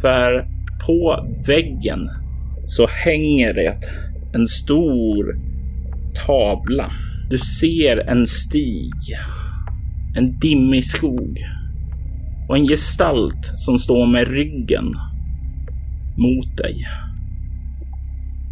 [0.00, 0.46] För
[0.86, 2.10] på väggen
[2.66, 3.78] så hänger det
[4.34, 5.36] en stor
[6.26, 6.90] tavla.
[7.30, 8.94] Du ser en stig,
[10.16, 11.38] en dimmig skog
[12.48, 14.94] och en gestalt som står med ryggen
[16.16, 16.86] mot dig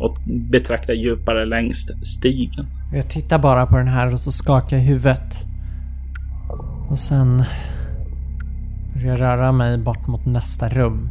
[0.00, 2.66] och betraktar djupare längs stigen.
[2.92, 5.44] Jag tittar bara på den här och så skakar jag huvudet.
[6.88, 7.44] Och sen
[8.94, 11.10] börjar jag röra mig bort mot nästa rum.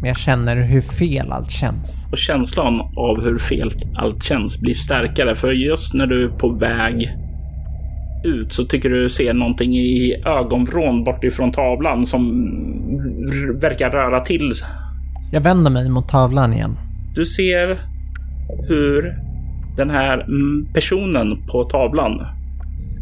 [0.00, 2.06] Men jag känner hur fel allt känns.
[2.12, 6.48] Och känslan av hur fel allt känns blir starkare för just när du är på
[6.48, 7.16] väg
[8.24, 12.22] ut så tycker du ser någonting i ögonvrån bortifrån tavlan som
[13.60, 14.52] verkar röra till.
[15.32, 16.76] Jag vänder mig mot tavlan igen.
[17.14, 17.80] Du ser
[18.68, 19.16] hur
[19.76, 20.26] den här
[20.74, 22.26] personen på tavlan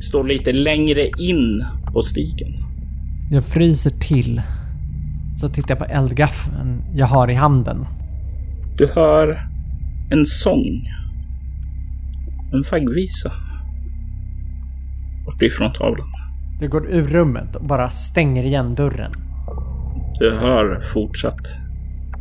[0.01, 2.53] står lite längre in på stigen.
[3.31, 4.43] Jag fryser till.
[5.37, 7.87] Så tittar jag på eldgaffeln jag har i handen.
[8.79, 9.49] Du hör
[10.11, 10.89] en sång.
[12.53, 13.33] En faggvisa
[15.25, 16.07] bortifrån tavlan.
[16.61, 19.13] Jag går ur rummet och bara stänger igen dörren.
[20.19, 21.49] Du hör fortsatt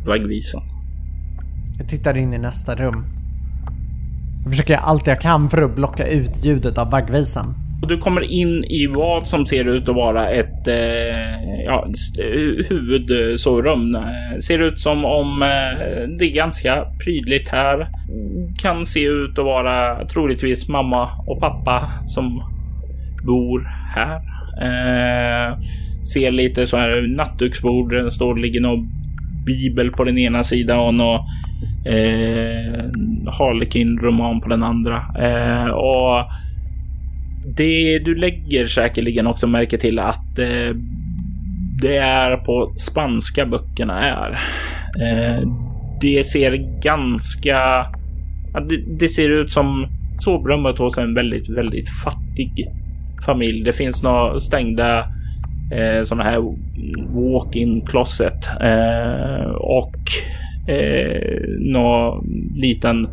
[0.06, 0.62] vaggvisan.
[1.78, 3.04] Jag tittar in i nästa rum.
[4.42, 7.54] Jag försöker allt jag kan för att blocka ut ljudet av vaggvisan.
[7.88, 11.88] Du kommer in i vad som ser ut att vara ett eh, ja,
[12.68, 13.96] huvudsovrum.
[14.40, 17.88] Ser ut som om eh, det är ganska prydligt här.
[18.62, 22.53] Kan se ut att vara troligtvis mamma och pappa som
[23.24, 24.16] bor här.
[24.60, 25.58] Eh,
[26.14, 27.92] ser lite så här nattduksbord.
[27.92, 28.88] Det står ligger någon
[29.46, 31.20] bibel på den ena sidan och någon
[31.86, 32.84] eh,
[33.38, 34.96] Harlequin-roman på den andra.
[35.18, 36.24] Eh, och
[37.56, 40.76] det du lägger säkerligen också märke till att eh,
[41.82, 44.30] det är på spanska böckerna är.
[45.02, 45.48] Eh,
[46.00, 47.86] det ser ganska...
[48.68, 49.86] Det, det ser ut som
[50.18, 52.52] sovrummet hos en väldigt, väldigt fattig
[53.24, 53.64] familj.
[53.64, 54.98] Det finns några stängda
[55.72, 56.40] eh, sådana här
[57.14, 59.96] walk-in closet eh, och
[60.68, 63.08] eh, någon liten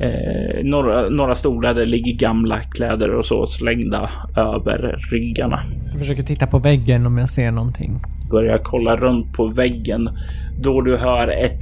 [0.00, 5.62] eh, några, några stolar där det ligger gamla kläder och så slängda över ryggarna.
[5.90, 8.00] Jag försöker titta på väggen om jag ser någonting.
[8.30, 10.08] Börjar kolla runt på väggen
[10.60, 11.60] då du hör ett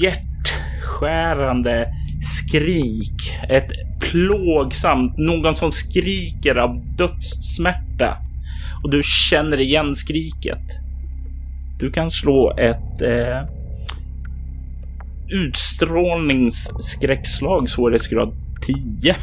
[0.00, 1.88] hjärtskärande
[2.22, 3.38] skrik.
[3.48, 3.72] Ett
[4.10, 8.16] plågsamt, någon som skriker av dödssmärta.
[8.82, 10.78] Och du känner igen skriket.
[11.78, 13.42] Du kan slå ett eh,
[15.28, 18.32] utstrålningsskräckslag svårighetsgrad
[18.66, 19.16] 10.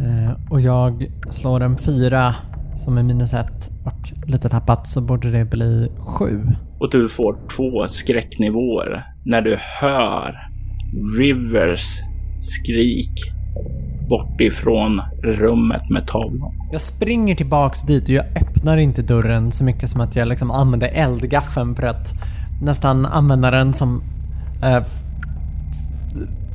[0.00, 2.34] Eh, och jag slår en fyra
[2.76, 6.46] som är minus ett och lite tappat så borde det bli sju.
[6.78, 10.53] Och du får två skräcknivåer när du hör
[11.18, 12.00] Rivers
[12.40, 13.32] skrik
[14.08, 16.52] bort ifrån rummet med tavlan.
[16.72, 20.50] Jag springer tillbaks dit och jag öppnar inte dörren så mycket som att jag liksom
[20.50, 22.12] använder eldgaffeln för att
[22.62, 24.02] nästan använda den som
[24.62, 24.82] eh,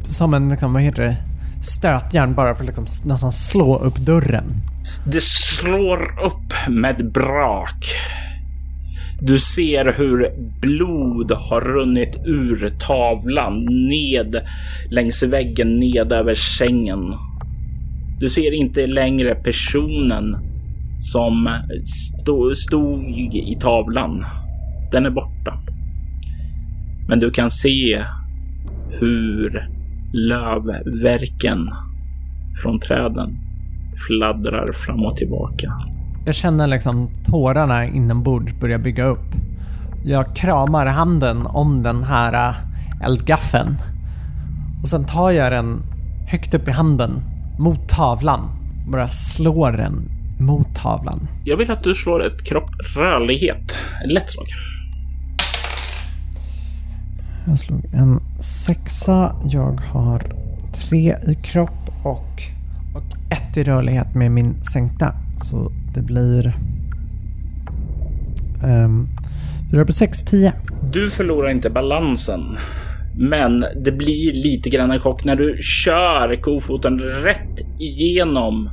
[0.09, 1.17] som en, liksom, vad heter det,
[1.63, 4.43] stötjärn bara för att liksom nästan slå upp dörren.
[5.05, 7.85] Det slår upp med brak.
[9.21, 14.41] Du ser hur blod har runnit ur tavlan ned
[14.91, 17.13] längs väggen ned över sängen.
[18.19, 20.35] Du ser inte längre personen
[20.99, 21.49] som
[21.83, 23.03] stod, stod
[23.33, 24.25] i tavlan.
[24.91, 25.63] Den är borta.
[27.07, 28.03] Men du kan se
[28.99, 29.69] hur
[30.13, 31.69] lövverken
[32.63, 33.37] från träden
[34.07, 35.73] fladdrar fram och tillbaka.
[36.25, 39.35] Jag känner liksom tårarna inombords börja bygga upp.
[40.05, 42.55] Jag kramar handen om den här äh,
[43.05, 43.75] eldgaffeln.
[44.81, 45.81] Och sen tar jag den
[46.27, 47.21] högt upp i handen
[47.59, 48.49] mot tavlan.
[48.91, 51.27] Bara slår den mot tavlan.
[51.43, 53.77] Jag vill att du slår ett kropp rörlighet.
[54.05, 54.45] Lätt slag.
[57.47, 59.35] Jag slog en sexa.
[59.43, 60.23] Jag har
[60.73, 62.43] tre i kropp och,
[62.95, 65.13] och ett i rörlighet med min sänkta.
[65.43, 66.57] Så det blir...
[68.63, 69.07] Ehm, um,
[69.71, 70.53] 4 på 6, 10.
[70.91, 72.57] Du förlorar inte balansen.
[73.17, 78.69] Men det blir lite grann en chock när du kör kofoten rätt igenom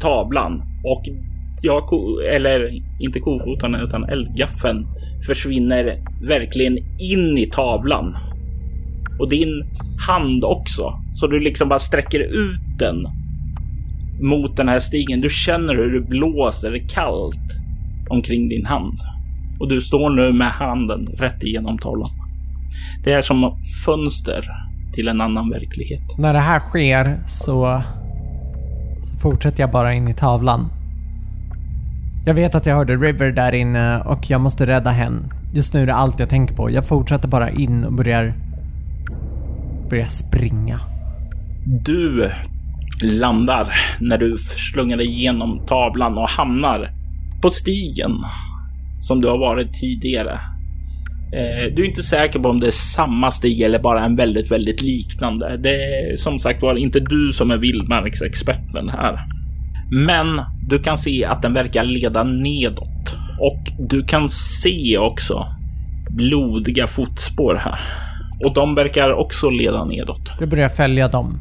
[0.00, 1.02] tavlan och
[1.62, 1.82] jag...
[2.34, 4.86] eller inte kofoten utan eldgaffeln
[5.26, 8.16] försvinner verkligen in i tavlan.
[9.18, 9.64] Och din
[10.06, 10.92] hand också.
[11.12, 13.06] Så du liksom bara sträcker ut den
[14.20, 15.20] mot den här stigen.
[15.20, 17.56] Du känner hur det blåser kallt
[18.08, 18.98] omkring din hand.
[19.60, 22.10] Och du står nu med handen rätt igenom tavlan.
[23.04, 24.44] Det är som fönster
[24.94, 26.18] till en annan verklighet.
[26.18, 27.82] När det här sker så,
[29.02, 30.68] så fortsätter jag bara in i tavlan.
[32.26, 35.28] Jag vet att jag hörde River där inne och jag måste rädda henne.
[35.54, 36.70] Just nu är det allt jag tänker på.
[36.70, 38.34] Jag fortsätter bara in och börjar...
[39.90, 40.80] börjar springa.
[41.84, 42.30] Du
[43.02, 43.66] landar
[44.00, 46.90] när du slungar dig igenom tavlan och hamnar
[47.42, 48.12] på stigen
[49.00, 50.40] som du har varit tidigare.
[51.32, 54.50] Eh, du är inte säker på om det är samma stig eller bara en väldigt,
[54.50, 55.56] väldigt liknande.
[55.56, 59.18] Det är som sagt var inte du som är vildmarksexperten här.
[59.90, 65.46] Men du kan se att den verkar leda nedåt och du kan se också
[66.10, 67.80] blodiga fotspår här.
[68.44, 70.38] Och de verkar också leda nedåt.
[70.38, 71.40] Du börjar följa dem.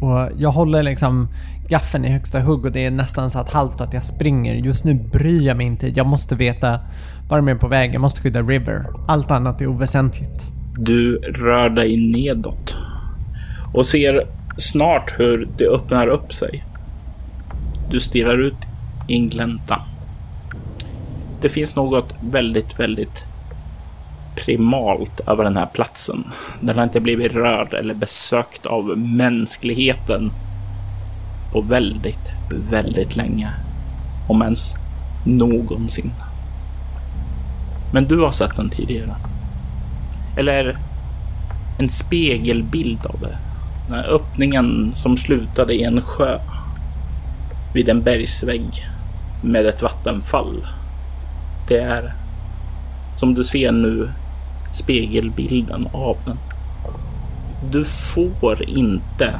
[0.00, 1.28] Och jag håller liksom
[1.68, 4.54] gaffeln i högsta hugg och det är nästan så att halvt att jag springer.
[4.54, 5.88] Just nu bryr jag mig inte.
[5.88, 6.80] Jag måste veta
[7.28, 7.94] var de är på väg.
[7.94, 8.86] Jag måste skydda River.
[9.08, 10.46] Allt annat är oväsentligt.
[10.78, 12.76] Du rör dig nedåt
[13.74, 16.64] och ser snart hur det öppnar upp sig.
[17.90, 18.58] Du stirrar ut
[19.06, 19.80] i en glänta.
[21.40, 23.24] Det finns något väldigt, väldigt
[24.36, 26.24] primalt över den här platsen.
[26.60, 30.30] Den har inte blivit rörd eller besökt av mänskligheten
[31.52, 32.30] på väldigt,
[32.70, 33.50] väldigt länge.
[34.28, 34.74] Om ens
[35.24, 36.12] någonsin.
[37.92, 39.16] Men du har sett den tidigare.
[40.38, 40.76] Eller
[41.78, 43.38] en spegelbild av det.
[43.88, 46.38] Den här öppningen som slutade i en sjö
[47.74, 48.86] vid en bergsvägg
[49.42, 50.66] med ett vattenfall.
[51.68, 52.12] Det är
[53.14, 54.08] som du ser nu
[54.76, 56.38] spegelbilden av den.
[57.70, 59.34] Du får inte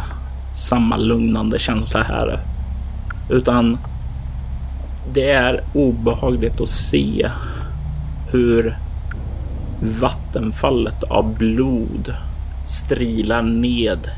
[0.54, 2.40] samma lugnande känsla här,
[3.30, 3.78] utan
[5.12, 7.30] det är obehagligt att se
[8.30, 8.76] hur
[10.00, 12.14] vattenfallet av blod
[12.64, 14.10] strilar ned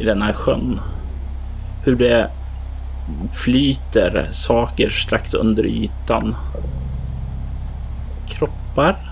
[0.00, 0.80] i den här sjön.
[1.84, 2.30] Hur det
[3.32, 6.34] flyter saker strax under ytan.
[8.28, 9.05] Kroppar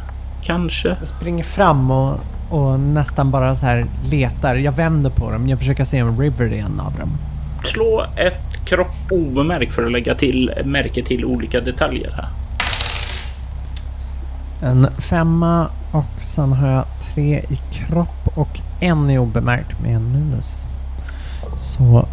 [0.44, 0.88] kanske?
[0.88, 2.20] Jag springer fram och,
[2.50, 4.54] och nästan bara så här letar.
[4.54, 5.48] Jag vänder på dem.
[5.48, 7.10] Jag försöker se om River är en av dem.
[7.64, 12.28] Slå ett kropp obemärkt för att lägga till märke till olika detaljer här.
[14.64, 16.84] en femma och sen har jag
[17.14, 20.62] tre i kropp och en i obemärkt med en minus.
[21.56, 22.06] Så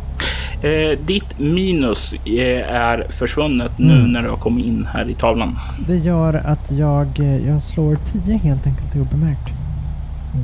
[0.64, 4.12] Eh, ditt minus eh, är försvunnet nu Mm.
[4.12, 5.60] när du har kommit in här i tavlan.
[5.88, 9.50] det gör att jag, eh, jag slår 10 helt enkelt obemärkt.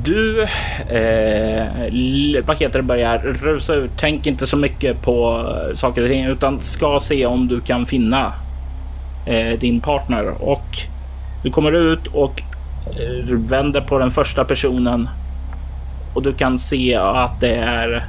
[0.04, 1.66] Du, eh,
[2.46, 3.90] vad heter det, börjar rusa ut.
[3.96, 7.86] Tänk inte så mycket på eh, saker och ting utan ska se om du kan
[7.86, 8.32] finna
[9.26, 10.42] eh, din partner.
[10.42, 10.78] Och
[11.42, 12.42] du kommer ut och
[13.48, 15.08] vänder på den första personen
[16.14, 18.04] och du kan se att det är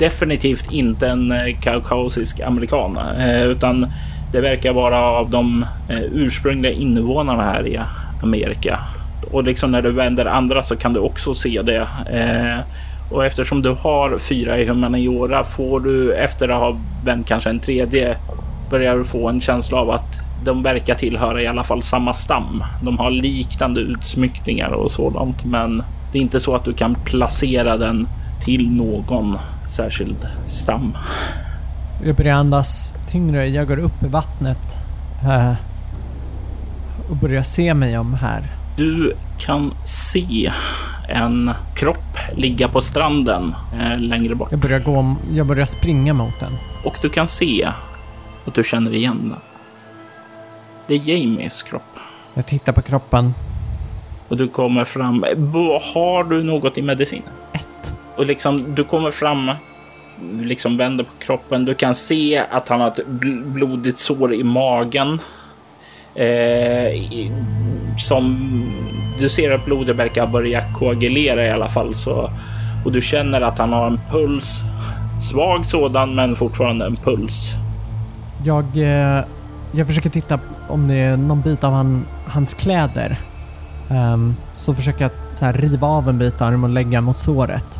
[0.00, 3.86] definitivt inte en eh, kaukasisk amerikan eh, utan
[4.32, 7.80] det verkar vara av de eh, ursprungliga invånarna här i
[8.22, 8.78] Amerika.
[9.32, 11.86] Och liksom när du vänder andra så kan du också se det.
[13.10, 17.60] Och eftersom du har fyra i humaniora får du efter att ha vänt kanske en
[17.60, 18.16] tredje
[18.70, 22.64] börjar du få en känsla av att de verkar tillhöra i alla fall samma stam.
[22.82, 25.82] De har liknande utsmyckningar och sådant, men
[26.12, 28.08] det är inte så att du kan placera den
[28.44, 29.36] till någon
[29.70, 30.96] särskild stam.
[32.04, 33.46] Jag börjar andas tyngre.
[33.48, 34.58] Jag går upp i vattnet
[35.24, 35.52] eh,
[37.10, 38.42] och börjar se mig om här.
[38.76, 40.52] Du kan se
[41.08, 46.40] en kropp ligga på stranden eh, längre bort Jag börjar, gå, jag börjar springa mot
[46.40, 46.52] den.
[46.84, 47.68] och du kan se
[48.46, 49.38] att du känner igen den.
[50.86, 51.98] Det är Jamies kropp
[52.34, 53.34] Jag tittar på kroppen.
[54.28, 55.24] och du kommer fram.
[55.94, 57.22] Har du något i medicin?
[57.52, 57.66] Ett.
[58.16, 59.50] Och liksom du kommer fram,
[60.40, 61.64] liksom vänder på kroppen.
[61.64, 63.06] Du kan se att han har ett
[63.44, 65.20] blodigt sår i magen.
[66.14, 67.30] Eh,
[67.98, 68.38] som
[69.18, 71.94] du ser att blodet verkar börja koagulera i alla fall.
[71.94, 72.30] Så,
[72.84, 74.60] och du känner att han har en puls.
[75.30, 77.50] Svag sådan, men fortfarande en puls.
[78.44, 79.24] Jag, eh,
[79.72, 80.38] jag försöker titta
[80.68, 83.16] om det är någon bit av han, hans kläder.
[83.90, 87.18] Um, så försöker jag så här, riva av en bit av dem och lägga mot
[87.18, 87.79] såret.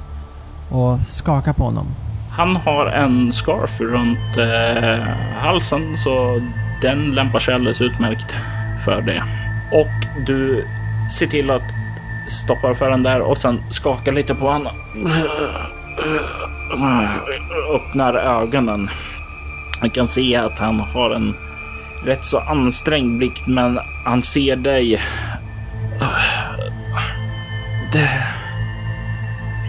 [0.71, 1.87] Och skaka på honom.
[2.31, 5.05] Han har en scarf runt eh,
[5.41, 6.41] halsen så
[6.83, 8.35] den lämpar sig alldeles utmärkt
[8.85, 9.23] för det.
[9.73, 10.65] Och du
[11.19, 11.63] ser till att
[12.29, 14.73] stoppa för den där och sen skaka lite på honom.
[17.75, 18.91] Öppnar ögonen.
[19.81, 21.35] Man kan se att han har en
[22.05, 25.03] rätt så ansträngd blick men han ser dig.
[27.93, 28.30] Det...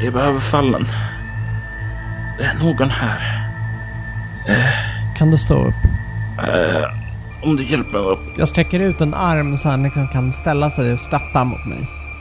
[0.02, 0.88] Det är överfallen.
[2.38, 3.42] Det är någon här.
[5.18, 5.74] Kan du stå upp?
[6.48, 6.84] Eh,
[7.42, 8.38] om du hjälper mig upp.
[8.38, 11.78] Jag sträcker ut en arm så han liksom kan ställa sig och stötta mot mig.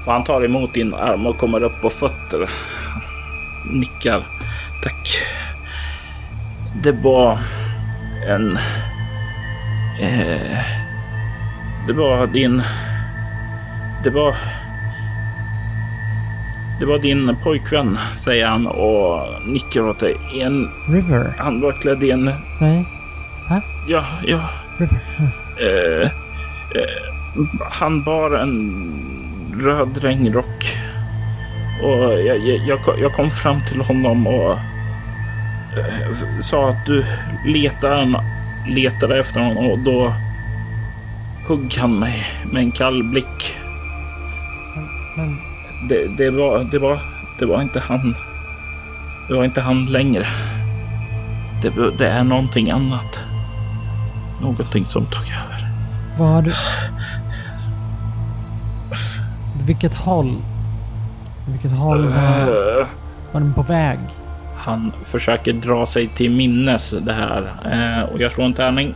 [0.07, 2.51] Och han tar emot din arm och kommer upp på fötter.
[3.73, 4.27] Nickar.
[4.83, 5.23] Tack.
[6.83, 7.39] Det var
[8.29, 8.59] en...
[10.01, 10.59] Eh,
[11.87, 12.63] det var din...
[14.05, 14.35] Det var...
[16.81, 20.17] Det var din pojkvän, säger han och nickar åt dig.
[20.41, 21.33] En, River?
[21.39, 22.25] han var klädd i en...
[22.61, 22.85] Nej?
[23.89, 24.41] Ja, ja.
[24.79, 24.99] River?
[25.61, 26.03] Eh,
[26.75, 28.83] eh, han bar en
[29.63, 30.77] röd regnrock.
[31.83, 34.53] Och jag, jag, jag, kom- fram till honom och
[35.79, 37.05] eh, sa att du
[37.47, 38.25] letade,
[38.69, 40.15] letade efter honom och då
[41.49, 43.57] hugg han mig med en kall blick.
[45.17, 45.37] Men
[45.89, 46.99] Det, det, var, det, var,
[47.39, 48.15] det var inte han.
[49.29, 50.27] Det var inte han längre.
[51.63, 53.21] Det, det är någonting annat.
[54.43, 55.69] Någonting som tog över.
[56.19, 56.43] var...
[59.67, 60.37] Vilket håll?
[61.49, 62.47] Vilket håll var,
[63.33, 63.99] var den på väg?
[64.57, 68.95] Han försöker dra sig till minnes det här eh, och jag slår en tärning.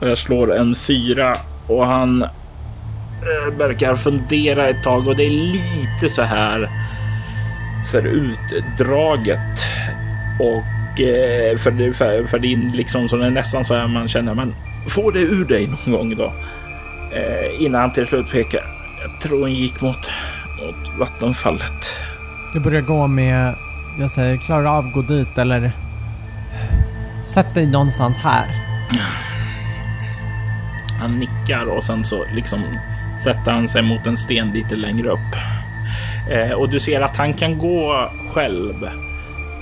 [0.00, 2.26] Och jag slår en fyra och han
[3.56, 6.68] verkar fundera ett tag och det är lite så här
[7.90, 9.64] för utdraget
[10.40, 14.34] och eh, för, för, för din liksom så det är nästan så här man känner
[14.34, 14.54] men
[14.88, 16.32] få det ur dig någon gång då.
[17.12, 18.64] Eh, innan han till slut pekar.
[19.02, 20.10] Jag tror hon gick mot,
[20.60, 21.96] mot vattenfallet.
[22.54, 23.54] Jag börjar gå med...
[23.98, 25.72] Jag säger, klarar du av gå dit eller...
[27.24, 28.46] Sätt dig någonstans här.
[31.00, 32.62] Han nickar och sen så liksom
[33.18, 35.36] sätter han sig mot en sten lite längre upp.
[36.30, 38.88] Eh, och du ser att han kan gå själv.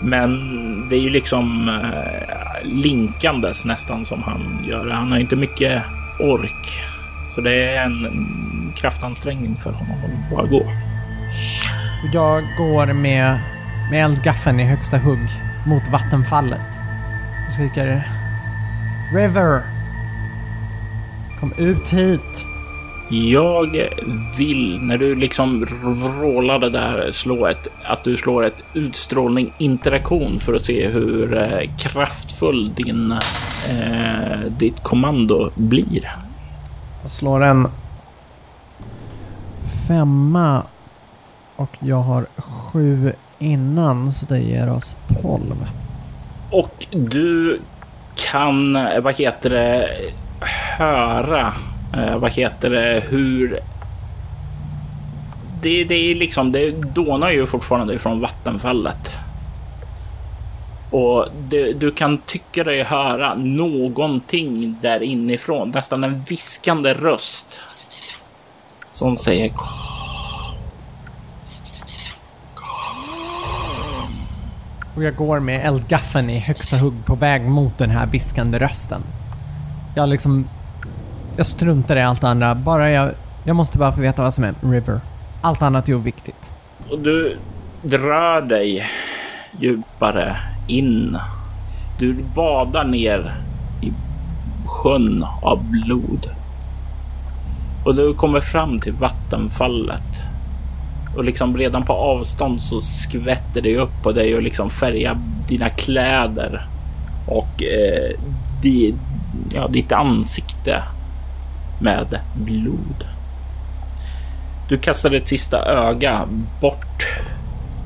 [0.01, 0.41] Men
[0.89, 4.91] det är ju liksom eh, linkandes nästan som han gör.
[4.91, 5.83] Han har inte mycket
[6.21, 6.83] ork.
[7.35, 10.63] Så det är en kraftansträngning för honom att bara gå.
[12.13, 13.39] Jag går med,
[13.91, 15.29] med eldgaffeln i högsta hugg
[15.67, 16.67] mot vattenfallet.
[17.47, 18.09] Och skriker...
[19.15, 19.63] River!
[21.41, 22.47] Kom ut hit!
[23.09, 23.89] Jag
[24.37, 30.55] vill, när du liksom vrålade där, slå ett, att du slår ett utstrålning interaktion för
[30.55, 33.13] att se hur eh, kraftfull din,
[33.69, 36.17] eh, ditt kommando blir.
[37.03, 37.69] Jag slår en
[39.89, 40.63] femma
[41.57, 45.67] och jag har sju innan så det ger oss tolv.
[46.51, 47.61] Och du
[48.31, 49.89] kan, eh, vad heter det,
[50.79, 51.53] höra,
[51.97, 53.61] eh, vad heter det, hur
[55.63, 59.11] det, det är liksom, det dånar ju fortfarande från vattenfallet.
[60.91, 67.47] Och det, du kan tycka dig höra någonting där inifrån, nästan en viskande röst.
[68.91, 69.51] Som säger
[74.95, 79.03] Och jag går med eldgaffeln i högsta hugg på väg mot den här viskande rösten.
[79.95, 80.49] Jag liksom...
[81.37, 82.55] Jag struntar i allt andra.
[82.55, 83.11] Bara jag...
[83.47, 85.01] Jag måste bara få veta vad som är River.
[85.41, 86.51] Allt annat är oviktigt.
[86.91, 87.37] Och du
[87.83, 88.87] drar dig
[89.61, 91.19] djupare in.
[91.99, 93.35] Du badar ner
[93.83, 93.93] i
[94.67, 96.31] sjön av blod.
[97.85, 100.23] Och du kommer fram till vattenfallet.
[101.17, 105.17] Och liksom redan på avstånd så skvätter det upp på dig och liksom färgar
[105.49, 106.67] dina kläder.
[107.27, 108.21] Och eh,
[108.63, 108.95] di,
[109.55, 110.83] ja, ditt ansikte
[111.79, 113.05] med blod.
[114.69, 116.29] Du kastar ett sista öga
[116.61, 117.07] bort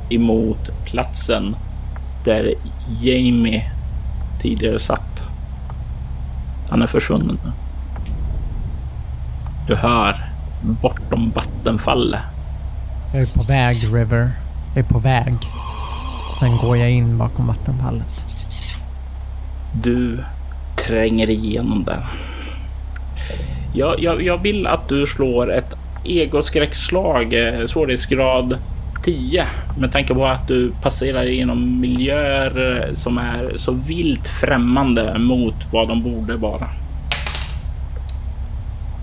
[0.08, 1.56] emot platsen
[2.24, 2.54] där
[3.00, 3.70] Jamie
[4.40, 5.22] tidigare satt.
[6.70, 7.52] Han är försvunnen nu.
[9.66, 10.30] Du hör
[10.62, 12.20] bortom vattenfallet.
[13.12, 14.30] Jag är på väg, River.
[14.74, 15.34] Jag är på väg.
[16.38, 18.24] Sen går jag in bakom vattenfallet.
[19.72, 20.24] Du
[20.76, 22.02] tränger igenom det.
[23.72, 28.58] Jag, jag, jag vill att du slår ett egoskräckslag, eh, svårighetsgrad
[29.04, 29.46] 10
[29.78, 35.72] med tanke på att du passerar genom miljöer eh, som är så vilt främmande mot
[35.72, 36.68] vad de borde vara.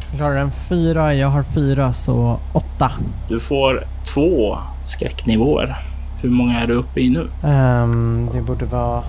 [0.09, 2.91] Jag klarar en fyra, jag har fyra, så åtta.
[3.29, 5.75] Du får två skräcknivåer.
[6.21, 7.27] Hur många är du uppe i nu?
[7.49, 9.03] Um, det borde vara...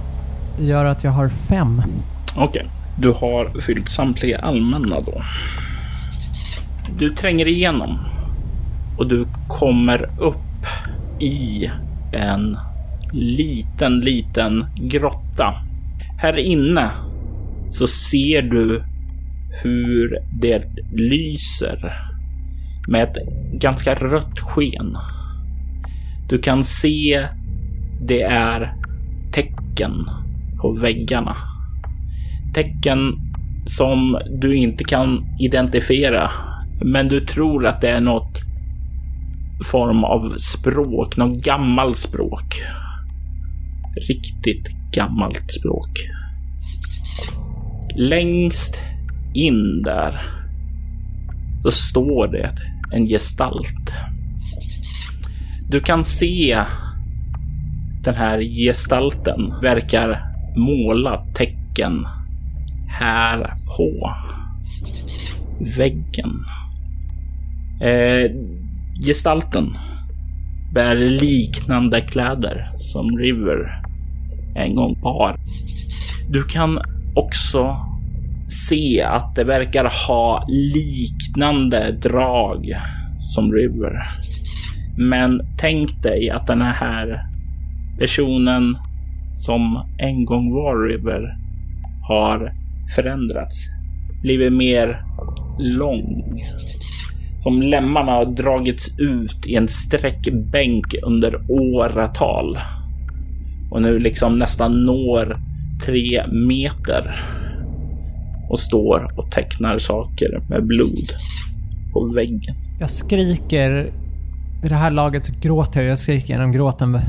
[0.58, 1.82] Det gör att jag har fem.
[2.36, 5.22] Okej, okay du har fyllt samtliga allmänna då.
[6.98, 7.98] Du tränger igenom
[8.98, 10.36] och du kommer upp
[11.20, 11.70] i
[12.12, 12.58] en
[13.12, 15.54] liten, liten grotta.
[16.18, 16.90] Här inne
[17.68, 18.82] så ser du
[19.62, 21.92] hur det lyser
[22.88, 23.16] med ett
[23.52, 24.94] ganska rött sken.
[26.28, 27.28] Du kan se
[28.00, 28.74] det är
[29.32, 30.10] tecken
[30.60, 31.36] på väggarna.
[32.56, 33.12] Tecken
[33.66, 36.30] som du inte kan identifiera,
[36.84, 38.42] men du tror att det är något
[39.64, 42.62] form av språk, något gammalt språk.
[44.08, 45.90] Riktigt gammalt språk.
[47.96, 48.82] Längst
[49.34, 50.22] in där
[51.62, 52.50] så står det
[52.92, 53.94] en gestalt.
[55.68, 56.62] Du kan se
[58.04, 60.22] den här gestalten verkar
[60.56, 62.06] måla tecken
[62.98, 64.14] här på
[65.78, 66.44] väggen.
[67.80, 68.30] Eh,
[69.06, 69.76] gestalten
[70.74, 73.82] bär liknande kläder som River
[74.54, 75.36] en gång bar.
[76.30, 76.78] Du kan
[77.14, 77.76] också
[78.48, 82.76] se att det verkar ha liknande drag
[83.18, 84.02] som River.
[84.98, 87.26] Men tänk dig att den här
[87.98, 88.78] personen
[89.46, 91.36] som en gång var River
[92.02, 92.52] har
[92.94, 93.66] förändrats.
[94.22, 95.04] Blivit mer
[95.58, 96.40] lång.
[97.38, 102.58] Som lemmarna har dragits ut i en sträckbänk under åratal.
[103.70, 105.36] Och nu liksom nästan når
[105.84, 107.24] tre meter
[108.50, 111.10] och står och tecknar saker med blod
[111.92, 112.54] på väggen.
[112.80, 113.92] Jag skriker.
[114.64, 115.90] I det här laget så gråter jag.
[115.90, 117.00] Jag skriker genom gråten.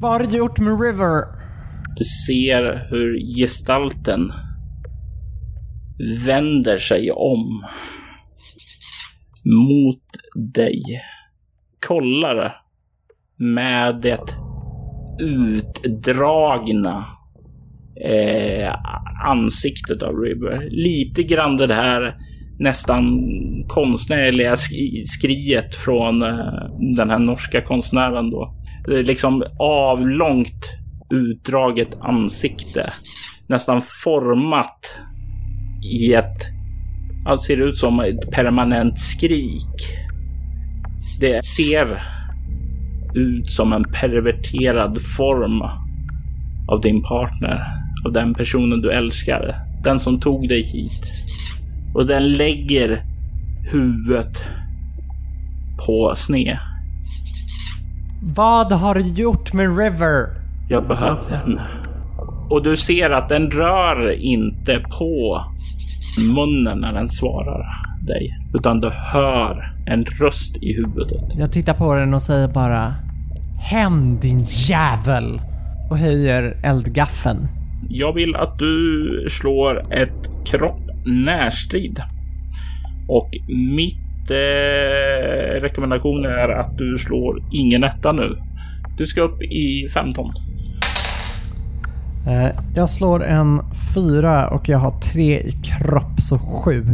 [0.00, 1.40] Vad har du gjort med River?
[2.00, 4.32] Du ser hur gestalten
[6.26, 7.64] vänder sig om
[9.44, 10.04] mot
[10.54, 10.82] dig.
[11.86, 12.56] Kollar
[13.36, 14.36] med det
[15.20, 17.06] utdragna
[18.04, 18.74] eh,
[19.26, 20.68] ansiktet av River.
[20.70, 22.14] Lite grann det här
[22.58, 23.20] nästan
[23.68, 24.56] konstnärliga
[25.06, 28.54] skriet från eh, den här norska konstnären då.
[28.86, 30.79] Det är liksom avlångt
[31.10, 32.92] utdraget ansikte.
[33.46, 34.96] Nästan format
[35.84, 36.60] i ett
[37.26, 39.96] alltså ser ut som ett permanent skrik.
[41.20, 42.02] Det ser
[43.14, 45.62] ut som en perverterad form
[46.68, 47.64] av din partner,
[48.06, 51.12] av den personen du älskar, den som tog dig hit.
[51.94, 53.02] Och den lägger
[53.72, 54.44] huvudet
[55.86, 56.58] på sned.
[58.22, 60.39] Vad har du gjort med River?
[60.70, 61.60] Jag behövde henne.
[62.50, 65.44] Och du ser att den rör inte på
[66.34, 67.66] munnen när den svarar
[68.06, 71.22] dig, utan du hör en röst i huvudet.
[71.38, 72.94] Jag tittar på den och säger bara
[73.70, 75.40] Hem din jävel!
[75.90, 77.48] Och höjer eldgaffeln.
[77.88, 82.02] Jag vill att du slår ett kropp närstrid.
[83.08, 88.36] Och mitt eh, rekommendation är att du slår ingen etta nu.
[88.96, 90.32] Du ska upp i 15.
[92.26, 93.60] Eh, jag slår en
[93.94, 96.84] fyra och jag har tre i kropp, så sju.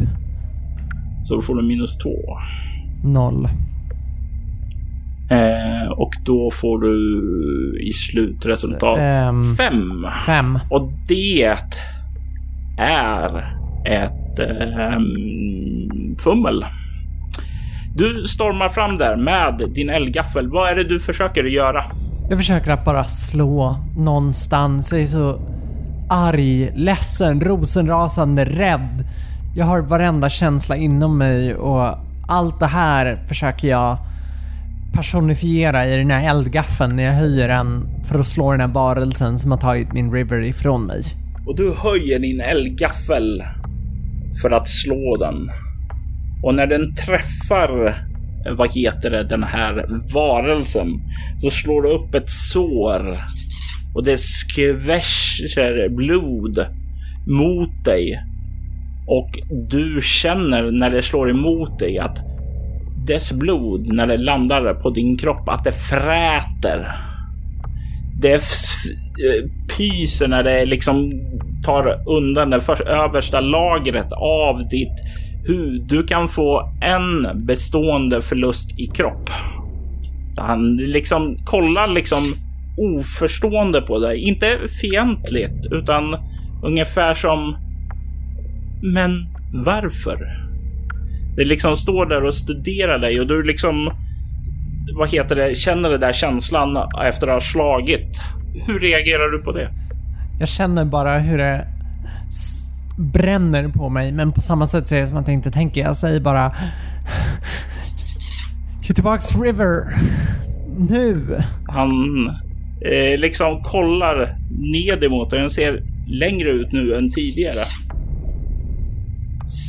[1.24, 2.39] Så då får du minus två.
[3.05, 3.49] Noll.
[5.31, 6.97] Eh, och då får du
[7.81, 10.07] i slutresultat Ehm, fem.
[10.27, 10.59] fem.
[10.70, 11.43] Och det
[12.79, 13.29] är
[13.87, 16.64] ett ehm, fummel.
[17.97, 20.49] Du stormar fram där med din eldgaffel.
[20.51, 21.85] Vad är det du försöker göra?
[22.29, 24.93] Jag försöker att bara slå någonstans.
[24.93, 25.41] Jag är så
[26.11, 29.05] arg, ledsen, rosenrasande, rädd.
[29.57, 31.99] Jag har varenda känsla inom mig och
[32.29, 33.99] allt det här försöker jag
[34.93, 39.39] personifiera i den här eldgaffeln när jag höjer den för att slå den här varelsen
[39.39, 41.03] som har tagit min river ifrån mig.
[41.47, 43.43] Och du höjer din eldgaffel
[44.43, 45.49] för att slå den.
[46.43, 48.06] Och när den träffar,
[48.47, 50.92] Eh, vad heter det, den här varelsen
[51.38, 53.16] så slår du upp ett sår
[53.94, 56.66] och det skvätter blod
[57.26, 58.22] mot dig.
[59.09, 59.30] Och
[59.70, 62.18] du känner när det slår emot dig att
[63.07, 66.92] dess blod, när det landar på din kropp, att det fräter.
[68.20, 68.40] Det eh,
[69.76, 71.12] pyser när det liksom
[71.64, 74.99] tar undan det först översta lagret av ditt.
[75.88, 79.30] Du kan få en bestående förlust i kropp.
[80.36, 82.34] Han liksom kollar liksom
[82.78, 84.18] oförstående på dig.
[84.18, 86.16] Inte fientligt, utan
[86.64, 87.57] ungefär som
[88.82, 89.26] men
[89.64, 90.47] varför?
[91.36, 93.90] Det liksom står där och studerar dig och du liksom
[94.94, 98.20] vad heter det, känner den där känslan efter att ha slagit.
[98.66, 99.70] Hur reagerar du på det?
[100.40, 101.66] Jag känner bara hur det
[102.97, 105.80] bränner på mig, men på samma sätt så är det som att jag inte tänker.
[105.80, 106.53] Jag säger bara...
[108.94, 109.94] Tillbaks River.
[110.78, 111.42] Nu.
[111.68, 111.90] Han
[112.80, 115.40] eh, liksom kollar ned emot dig.
[115.40, 117.64] Den ser längre ut nu än tidigare.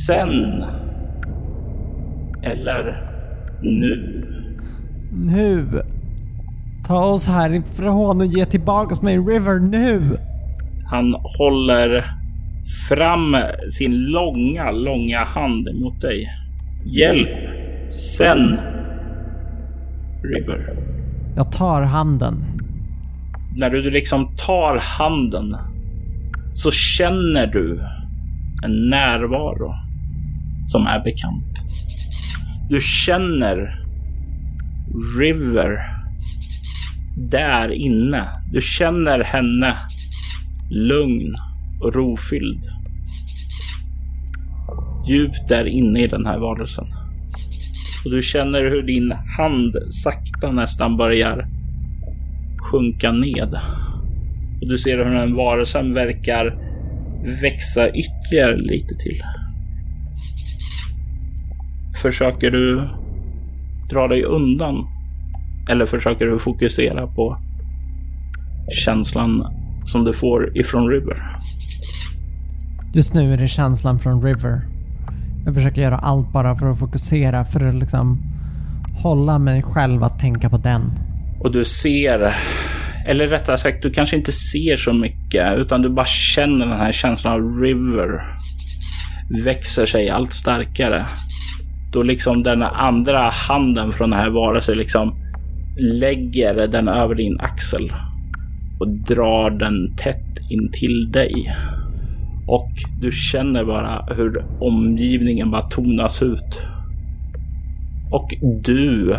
[0.06, 0.64] Sen.
[2.42, 3.02] Eller
[3.62, 4.24] nu.
[5.12, 5.82] Nu.
[6.86, 10.18] Ta oss härifrån och ge tillbaka mig River nu.
[10.86, 12.17] Han håller
[12.88, 13.36] fram
[13.70, 16.28] sin långa, långa hand mot dig.
[16.84, 17.50] Hjälp.
[17.90, 18.58] Sen.
[20.22, 20.76] River.
[21.36, 22.44] Jag tar handen.
[23.58, 25.56] När du liksom tar handen
[26.54, 27.80] så känner du
[28.64, 29.74] en närvaro
[30.66, 31.62] som är bekant.
[32.70, 33.84] Du känner
[35.18, 35.78] River
[37.30, 38.28] där inne.
[38.52, 39.74] Du känner henne
[40.70, 41.34] lugn
[41.80, 42.62] och rofylld.
[45.08, 46.86] Djupt där inne i den här varelsen.
[48.04, 51.46] Och du känner hur din hand sakta nästan börjar
[52.58, 53.60] sjunka ned.
[54.60, 56.58] Och du ser hur den varelsen verkar
[57.42, 59.22] växa ytterligare lite till.
[62.02, 62.88] Försöker du
[63.90, 64.86] dra dig undan?
[65.70, 67.38] Eller försöker du fokusera på
[68.84, 69.46] känslan
[69.84, 71.36] som du får ifrån River?
[72.98, 74.60] Just nu är det känslan från River.
[75.44, 78.18] Jag försöker göra allt bara för att fokusera, för att liksom
[79.02, 80.82] hålla mig själv att tänka på den.
[81.40, 82.34] Och du ser,
[83.06, 86.92] eller rättare sagt, du kanske inte ser så mycket, utan du bara känner den här
[86.92, 88.36] känslan av River
[89.44, 91.04] växer sig allt starkare.
[91.92, 95.14] Då liksom den andra handen från den här varelsen liksom
[95.76, 97.92] lägger den över din axel
[98.80, 101.54] och drar den tätt in till dig.
[102.48, 102.70] Och
[103.00, 106.62] du känner bara hur omgivningen bara tonas ut.
[108.10, 109.16] Och du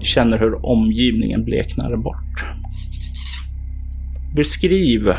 [0.00, 2.46] känner hur omgivningen bleknar bort.
[4.36, 5.12] Beskriv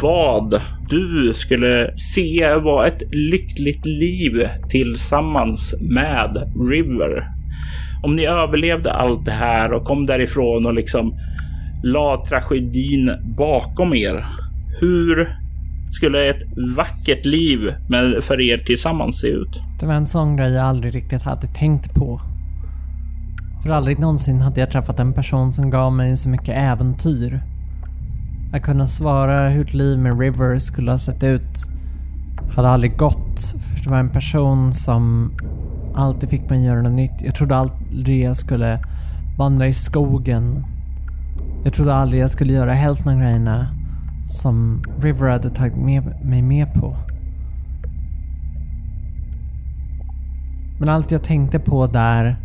[0.00, 7.28] vad du skulle se var ett lyckligt liv tillsammans med River.
[8.02, 11.14] Om ni överlevde allt det här och kom därifrån och liksom
[11.82, 14.24] la tragedin bakom er.
[14.80, 15.41] Hur
[15.92, 16.42] skulle ett
[16.76, 19.62] vackert liv med, för er tillsammans se ut?
[19.80, 22.20] Det var en sån grej jag aldrig riktigt hade tänkt på.
[23.62, 27.42] För aldrig någonsin hade jag träffat en person som gav mig så mycket äventyr.
[28.54, 31.68] Att kunna svara hur ett liv med River skulle ha sett ut
[32.56, 33.40] hade aldrig gått.
[33.40, 35.32] För det var en person som
[35.94, 37.22] alltid fick mig göra något nytt.
[37.24, 38.84] Jag trodde aldrig jag skulle
[39.38, 40.64] vandra i skogen.
[41.64, 43.81] Jag trodde aldrig jag skulle göra hälften av grejerna
[44.32, 46.96] som River hade tagit med mig med på.
[50.78, 52.36] Men allt jag tänkte på där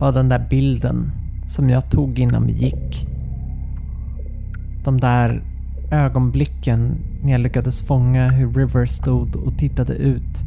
[0.00, 1.12] var den där bilden
[1.46, 3.06] som jag tog innan vi gick.
[4.84, 5.42] De där
[5.90, 10.44] ögonblicken när jag lyckades fånga hur River stod och tittade ut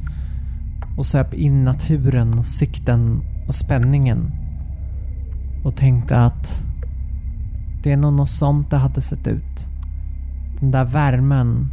[0.97, 4.31] och söp in naturen och sikten och spänningen.
[5.63, 6.63] Och tänkte att
[7.83, 9.67] det är nog något sånt det hade sett ut.
[10.59, 11.71] Den där värmen.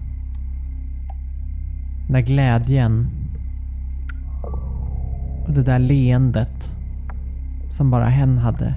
[2.05, 3.07] Den där glädjen.
[5.47, 6.73] Och det där leendet.
[7.71, 8.75] Som bara hen hade.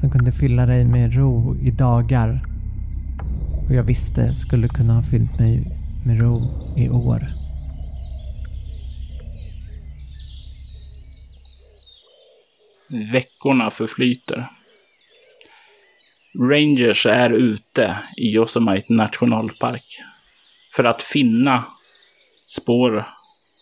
[0.00, 2.44] Som kunde fylla dig med ro i dagar.
[3.68, 5.72] Och jag visste skulle kunna ha fyllt mig
[6.04, 6.42] med ro
[6.76, 7.28] i år.
[13.12, 14.57] Veckorna förflyter.
[16.38, 20.02] Rangers är ute i Yosemite nationalpark
[20.76, 21.64] för att finna
[22.46, 23.04] spår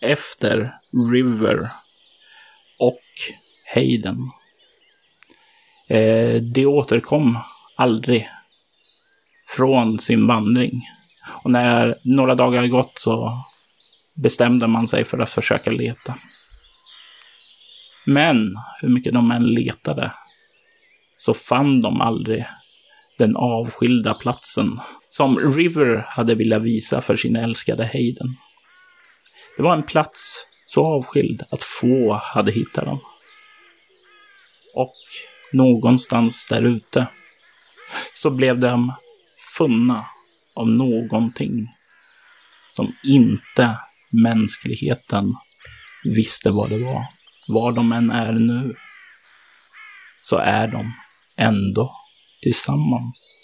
[0.02, 0.72] efter
[1.12, 1.70] River
[2.78, 3.00] och
[3.74, 4.30] Hayden.
[5.88, 7.38] Eh, de återkom
[7.76, 8.28] aldrig
[9.48, 10.88] från sin vandring.
[11.42, 13.32] Och när några dagar gått så
[14.22, 16.18] bestämde man sig för att försöka leta.
[18.04, 20.12] Men hur mycket de än letade
[21.16, 22.46] så fann de aldrig
[23.18, 28.36] den avskilda platsen som River hade velat visa för sin älskade Hayden.
[29.56, 32.98] Det var en plats så avskild att få hade hittat den.
[34.74, 34.94] Och
[35.52, 37.06] någonstans där ute
[38.14, 38.92] så blev de
[39.58, 40.06] funna
[40.54, 41.66] av någonting
[42.70, 43.78] som inte
[44.22, 45.34] mänskligheten
[46.04, 47.06] visste vad det var.
[47.48, 48.74] Var de än är nu
[50.20, 50.92] så är de
[51.36, 52.05] ändå
[52.42, 53.34] tillsammans.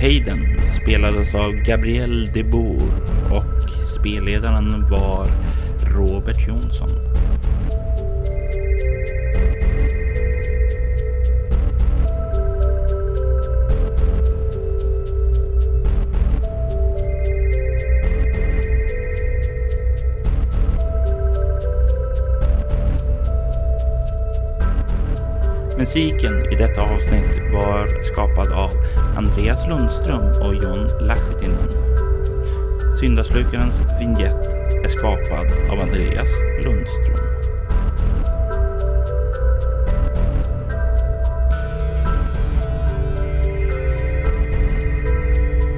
[0.00, 5.26] Hayden spelades av Gabriel de Boer och spelledaren var
[5.96, 6.88] Robert Jonsson.
[25.80, 28.70] Musiken i detta avsnitt var skapad av
[29.16, 31.68] Andreas Lundström och John Lachtinen.
[33.00, 34.46] Syndaslukarens vignett
[34.84, 36.28] är skapad av Andreas
[36.64, 37.16] Lundström.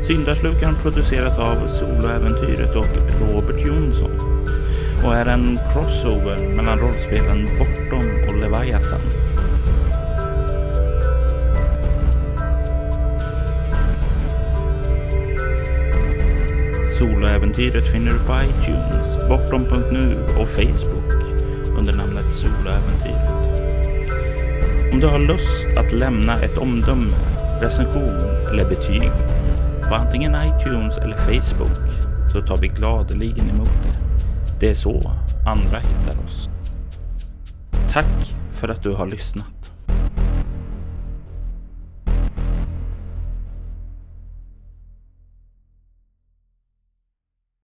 [0.03, 4.47] Syndaslukaren produceras av Soloäventyret och Robert Jonsson
[5.05, 9.22] och är en crossover mellan rollspelen Bortom och Leviathan.
[17.03, 21.23] Soloäventyret finner du på iTunes, bortom.nu och Facebook
[21.79, 23.31] under namnet Soloäventyret.
[24.93, 27.17] Om du har lust att lämna ett omdöme,
[27.61, 29.11] recension eller betyg
[29.89, 33.99] på antingen iTunes eller Facebook så tar vi gladeligen emot det.
[34.61, 35.13] Det är så
[35.47, 36.51] andra hittar oss.
[37.93, 39.52] Tack för att du har lyssnat.